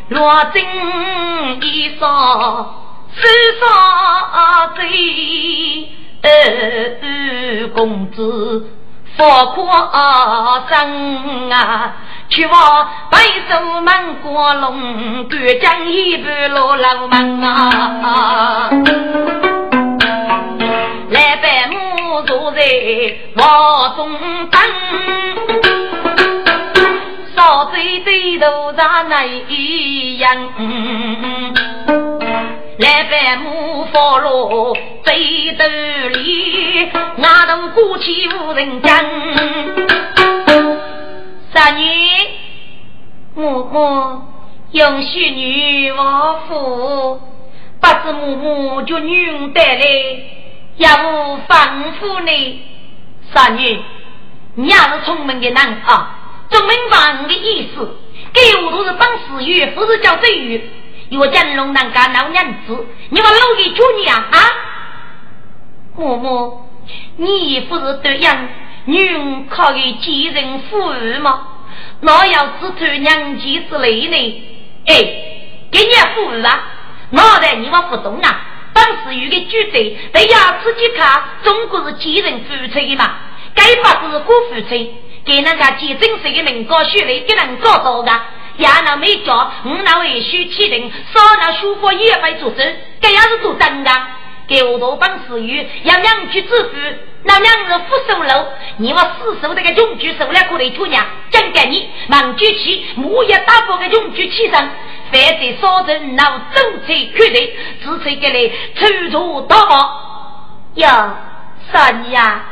[0.09, 0.63] 若真
[1.63, 2.75] 一说，
[3.13, 3.27] 是
[3.59, 5.89] 少贼。
[6.23, 8.71] 二公子
[9.17, 9.67] 富阔
[10.69, 11.97] 生啊，
[12.29, 18.71] 去往白首满国龙，断江一半落老门啊！
[21.21, 22.63] 来拜母坐在
[23.37, 24.19] 房中
[24.49, 24.59] 等，
[27.37, 30.35] 少醉对头上那一样。
[32.79, 35.65] 来拜母佛罗背斗
[36.09, 36.89] 里，
[37.23, 39.05] 俺都过去无人讲。
[41.53, 41.85] 三女，
[43.35, 44.23] 母母
[44.73, 47.21] 允许女王府，
[47.79, 49.85] 不知母母就女带来，
[50.81, 52.63] 要无吩咐呢？
[53.35, 53.83] 三女，
[54.55, 56.19] 你也是聪明的人啊，
[56.49, 57.99] 总明白我的意思。
[58.33, 60.71] 给我都是本死鱼，不是叫醉鱼。
[61.11, 64.25] 有金龙能干老娘子，你把老爷救你啊！
[64.31, 64.39] 啊，
[65.99, 66.61] 嬷嬷，
[67.17, 68.49] 你不是对样
[68.87, 71.47] 女人可以继人父儿吗？
[72.01, 74.43] 哪要只图娘妻之类呢？
[74.87, 74.95] 哎，
[75.71, 76.65] 给你父儿啊！
[77.11, 78.47] 脑袋你我不懂啊！
[78.73, 83.15] 当时有个举证，在牙齿去看，中国是几人夫妻的嘛？
[83.55, 84.95] 该法是过夫妻，
[85.25, 88.13] 给那个几正式的名高学位，给人搞到的。
[88.57, 92.57] 也那没叫，我那为须起定，少那书法也会做手，
[93.01, 93.91] 这样是做真的。
[94.51, 96.71] 给我多帮私语，要两句支付，
[97.23, 98.49] 那两是不收楼，
[98.79, 104.53] 你我死守这个用具收了过来姑娘，真给你忙举起，木也打包个用具起身，
[105.13, 107.49] 反正少人闹走车缺人，
[107.81, 110.73] 只吹给你抽出大包。
[110.75, 111.15] 呀，
[111.73, 112.45] 少女呀，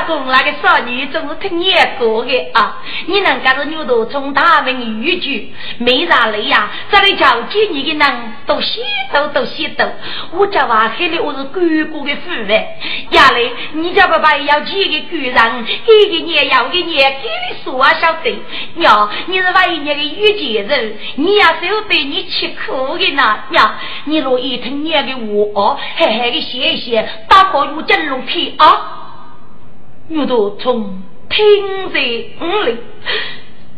[0.00, 2.78] 不过那个少女总是听念过的啊！
[3.06, 6.70] 你能干着牛头从大名玉举，没啥累呀？
[6.90, 8.80] 这里叫几你的人都洗
[9.12, 9.84] 头都洗头，
[10.32, 12.78] 我家娃黑的我是哥哥的父呗。
[13.10, 18.38] 呀嘞，你家爸爸要几个姑人，一个年要个年，给你说啊晓得。
[18.74, 23.38] 娘，你是万一年的玉姐人，你要是要对你吃苦的呢？
[23.50, 23.74] 娘，
[24.04, 25.14] 你若一听年的
[25.54, 28.54] 话，嘿嘿的谢谢，打破有真龙皮。
[28.58, 29.05] 啊！
[30.08, 31.98] 我都从听在
[32.40, 32.76] 五里，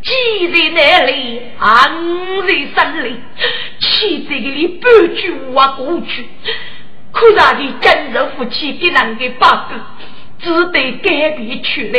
[0.03, 0.13] 记
[0.53, 3.17] 在那里，昂在山里，
[3.81, 6.29] 气在给你半句话过去，
[7.13, 9.75] 可让的今日夫妻给人给八个，
[10.39, 11.99] 只得改变去来，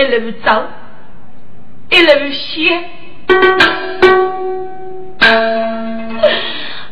[0.00, 0.64] 一路走，
[1.90, 2.84] 一路写，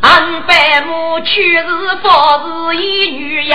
[0.01, 1.65] 俺白母却是
[2.03, 3.55] 佛是一女人。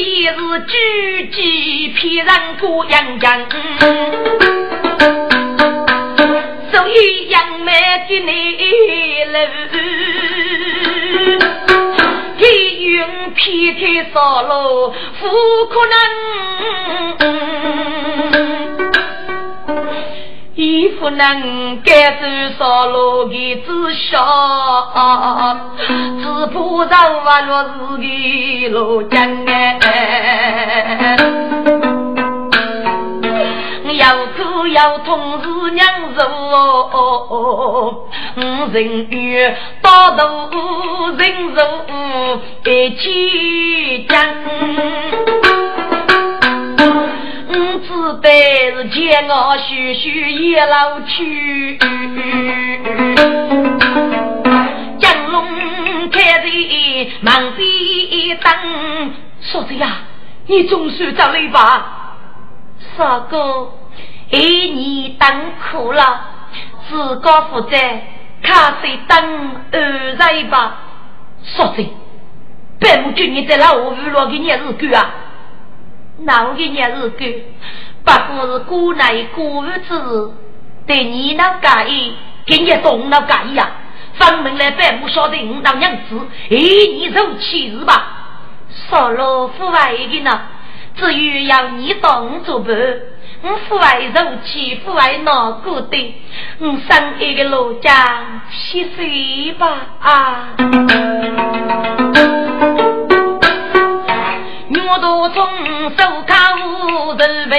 [0.00, 0.32] 一是
[0.66, 3.46] 举鸡骗人过阳江，
[6.70, 7.72] 所以杨梅
[8.08, 8.32] 的内
[9.32, 9.38] 楼，
[12.38, 12.48] 天
[12.80, 13.80] 云偏开
[14.14, 15.26] 少路，不
[15.66, 15.96] 可能。
[20.78, 22.24] 衣服能盖住
[22.56, 24.16] 少路的子小，
[26.20, 27.68] 只怕上不落是
[27.98, 28.04] 个
[28.78, 31.16] 罗江哎。
[33.94, 35.84] 要苦要痛是娘
[36.16, 36.20] 受，
[38.72, 39.52] 人与
[39.82, 40.22] 大度
[41.16, 41.20] 人
[41.56, 41.60] 受
[42.70, 44.16] 一起讲。
[47.80, 48.28] 只得
[48.74, 51.78] 是见我徐徐一老去，
[54.98, 56.44] 江龙开在
[57.20, 59.12] 门边等。
[59.40, 59.98] 嫂子呀，
[60.46, 62.16] 你总算找来吧？
[62.96, 63.72] 少哥，
[64.30, 65.28] 一年等
[65.70, 66.20] 苦了，
[66.88, 67.76] 自个负责，
[68.42, 70.76] 卡水等二来吧。
[71.44, 71.86] 嫂子，
[72.80, 75.14] 百母君你在那我娱乐的日子啊？
[76.20, 77.44] 哪个日子
[78.04, 80.32] 不过是姑奶姑儿子，
[80.86, 82.14] 对你那介意，
[82.46, 83.70] 跟你动那介意呀？
[84.14, 86.18] 分明来百不晓得你当娘子，
[86.50, 88.14] 哎，你受气是吧？
[88.90, 90.40] 少了父外的呢，
[90.96, 92.76] 至于要你当做伴，
[93.42, 96.14] 我父外受气，父外难过的，
[96.58, 100.48] 我生一个老家七岁吧啊。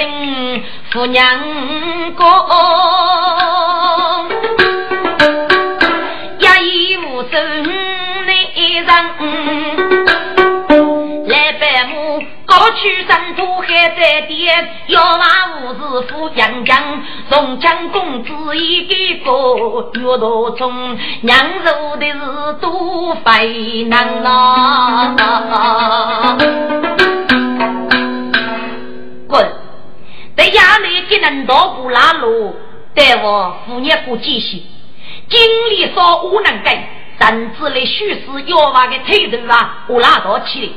[0.00, 0.08] 问
[0.90, 1.24] 夫娘
[2.16, 2.26] 公，
[6.48, 7.62] 一无无生
[8.26, 8.32] 内
[8.80, 8.88] 人。
[12.46, 15.78] 过去山土还在颠，要骂吴师
[16.08, 16.76] 傅杨江，
[17.28, 18.94] 宋江公子一个
[19.24, 22.18] 个，岳道中娘受的是
[22.60, 26.36] 多肥囊啊！
[29.28, 29.59] 滚！
[30.40, 32.56] 在衙内给人道不拉路，
[32.94, 34.62] 待我副业过继续，
[35.28, 35.38] 经
[35.68, 36.88] 历说无能改，
[37.20, 40.72] 甚至来虚实要把个腿头啊，我拉到起来。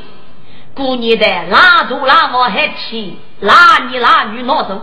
[0.74, 4.82] 过年的拉住拉毛还起，拉你拉女闹走。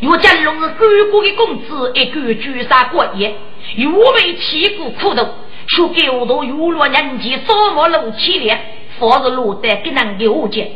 [0.00, 3.36] 岳家龙是哥哥的公子，一个绝杀过夜，
[3.76, 5.28] 又为七股苦斗，
[5.68, 8.60] 却给我都娱乐人间，扫毛露起脸，
[8.98, 10.72] 放是落得给人了解。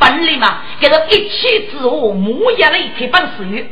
[0.00, 3.66] 本来嘛，给他一气之后，木叶了一块本事，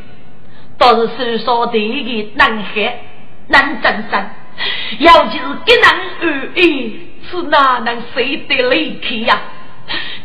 [0.79, 3.01] 倒是手上第一个男孩
[3.49, 4.27] 难争胜，
[4.99, 5.85] 尤其是给人
[6.21, 7.01] 而已，
[7.31, 9.41] 是哪能谁得离开呀？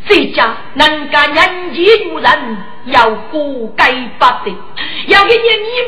[0.05, 4.53] 这家能干人间女人要过该不得，
[5.07, 5.43] 要给你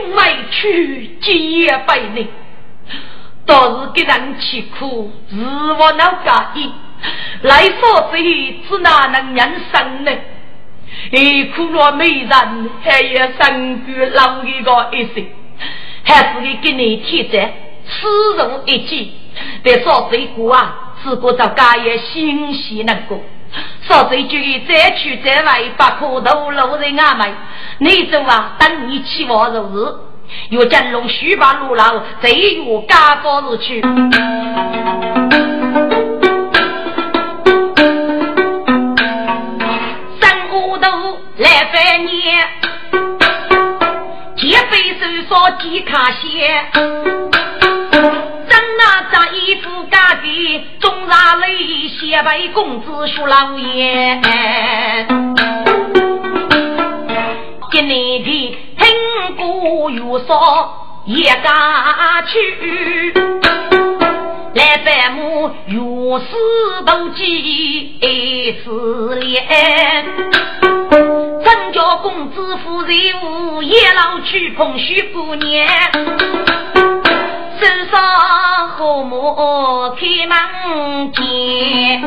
[0.08, 2.26] 你委屈结百年，
[3.46, 6.72] 倒是给人吃苦，日我老家意，
[7.42, 8.18] 来说这
[8.68, 10.12] 只哪能人生呢？
[11.12, 15.26] 一苦若美人，还要生个老一个一生，
[16.04, 17.54] 还是给给你添在
[17.88, 19.14] 此人一计，
[19.62, 23.20] 别说这个啊，自个找家业欣喜难过。
[23.82, 27.34] 说这句，再去再来，不可投路人阿妹。
[27.80, 29.96] 你走啊，等你期望如日，
[30.50, 33.84] 若真龙须把路老，再约家高日去。
[41.38, 42.48] 来拜年，
[44.38, 48.82] 几杯手说几卡鞋，真那
[49.12, 49.46] 这一。
[49.46, 54.20] 义父家的中茶里，写为公子说老爷。
[57.70, 60.74] 今年的听过有说
[61.06, 61.54] 也敢
[62.26, 63.14] 去，
[64.56, 66.28] 来咱们有事
[66.86, 68.00] 都记
[68.64, 69.46] 自恋。
[71.44, 75.68] 张家公子夫人无也老去碰许姑娘。
[77.60, 82.02] 身上和睦开门见，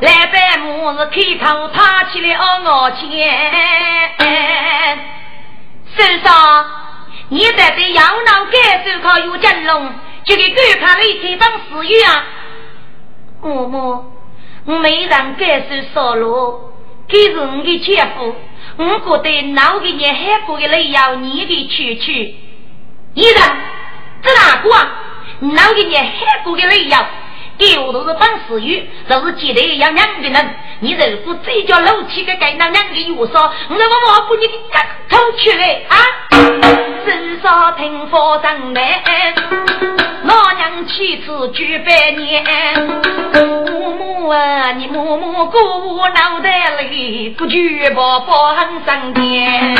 [0.00, 3.00] 来拜母是开头插起了我前。
[5.96, 6.64] 身上，
[7.28, 9.92] 你在这养老改手靠有金龙，
[10.28, 12.24] 就给观看了一天当死鱼啊！
[13.40, 14.12] 母母，
[14.66, 16.74] 我没让改手烧了，
[17.08, 18.34] 给是我的前夫，
[18.76, 22.36] 我觉得老给你海过的泪要你的去去，
[23.14, 23.42] 一人。
[24.20, 24.92] 这哪个啊？
[25.40, 26.96] 老给你海过的理由，
[27.56, 30.56] 给我都是放死鱼，都是记得要两个人。
[30.80, 35.96] 你如果这叫老气的该那两个月说，我我我把你给赶出去来啊！
[37.06, 39.02] 至少听佛上来，
[40.28, 42.44] 老娘妻子举百年。
[43.32, 48.54] 母母啊，你母母过脑袋里不举报报
[48.84, 49.76] 上天。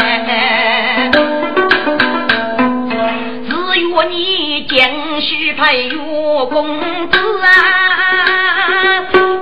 [3.90, 6.80] 我你将须配有公
[7.10, 7.48] 子啊，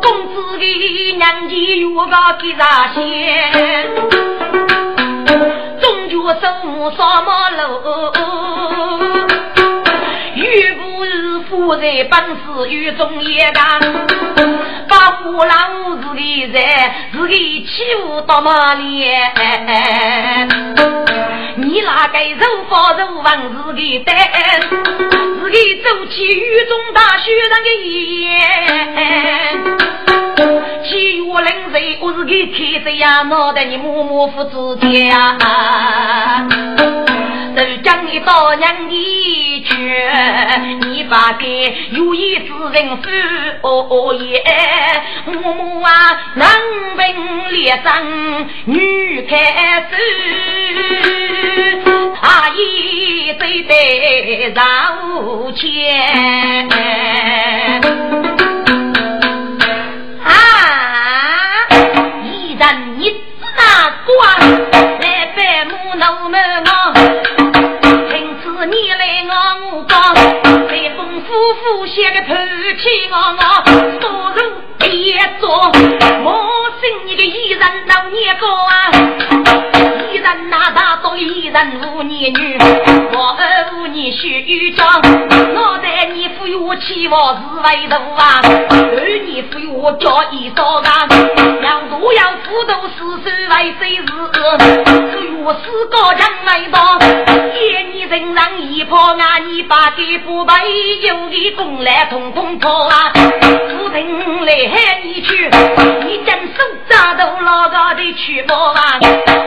[0.01, 0.65] 公子的
[1.17, 2.99] 娘家有个给啥先，
[5.79, 6.43] 终究生
[6.97, 7.61] 什么路？
[11.67, 13.81] 不是富人本事与中也当，
[15.23, 16.57] 父老子的人
[17.13, 19.07] 自己欺负到哪里？
[21.57, 24.15] 你哪个肉包肉王自己担，
[25.41, 27.69] 自己走起雨中大雪人的
[28.21, 28.31] 眼。
[30.85, 35.37] 七月零日我是给开着呀，脑袋你默默付自己呀。
[37.57, 39.75] 都将你到娘的去，
[40.83, 44.45] 你把给有意之人负也。
[45.27, 45.91] 默默啊，
[46.35, 46.49] 男
[46.97, 47.93] 奔列上
[48.65, 49.89] 女开
[51.85, 51.87] 手，
[52.21, 54.63] 他一对对绕
[55.53, 56.69] 前。
[60.25, 60.29] 啊！
[62.25, 62.65] 一人
[63.01, 63.03] 一
[63.57, 63.61] 那
[64.05, 64.15] 瓜，
[65.01, 65.05] 来
[65.37, 66.71] 拜母老门啊！
[68.69, 69.31] 你来我
[69.77, 69.95] 我讲，
[70.69, 72.35] 随风夫妇写个头
[72.79, 73.41] 气我我，
[74.01, 74.05] 多
[74.89, 75.49] 别做，
[76.25, 78.91] 我信你个一人老年高啊，
[80.11, 82.59] 一人那大多一人无年女，
[83.13, 91.09] 我儿无年须长，我在你抚育起我是为奴啊，儿你抚育我叫一少啊，
[91.63, 94.05] 要都要辅导四岁为谁是，
[95.11, 97.01] 只有四个将来当，
[97.53, 97.59] 一
[97.93, 98.47] 年人让。
[98.77, 99.39] 一破啊！
[99.39, 100.67] 你把这不白
[101.01, 103.11] 有的功来统统破啊！
[104.01, 105.51] 人来喊你去，
[106.05, 108.99] 你真手扎到老高的去破啊！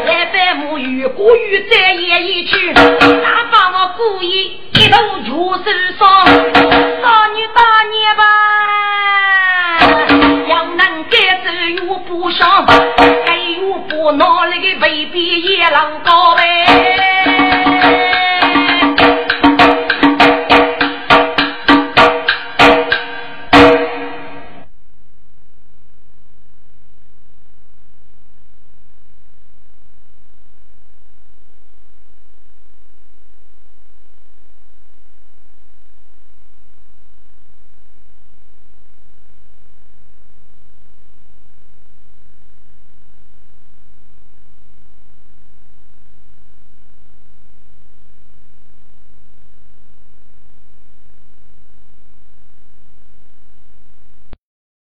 [0.05, 5.63] 来百母与过于再演一曲，哪把我故意一头就手
[5.99, 8.23] 上，少女大年吧，
[10.47, 12.65] 要能改走又不上，
[13.25, 17.18] 还有不闹那个未必也老高呗。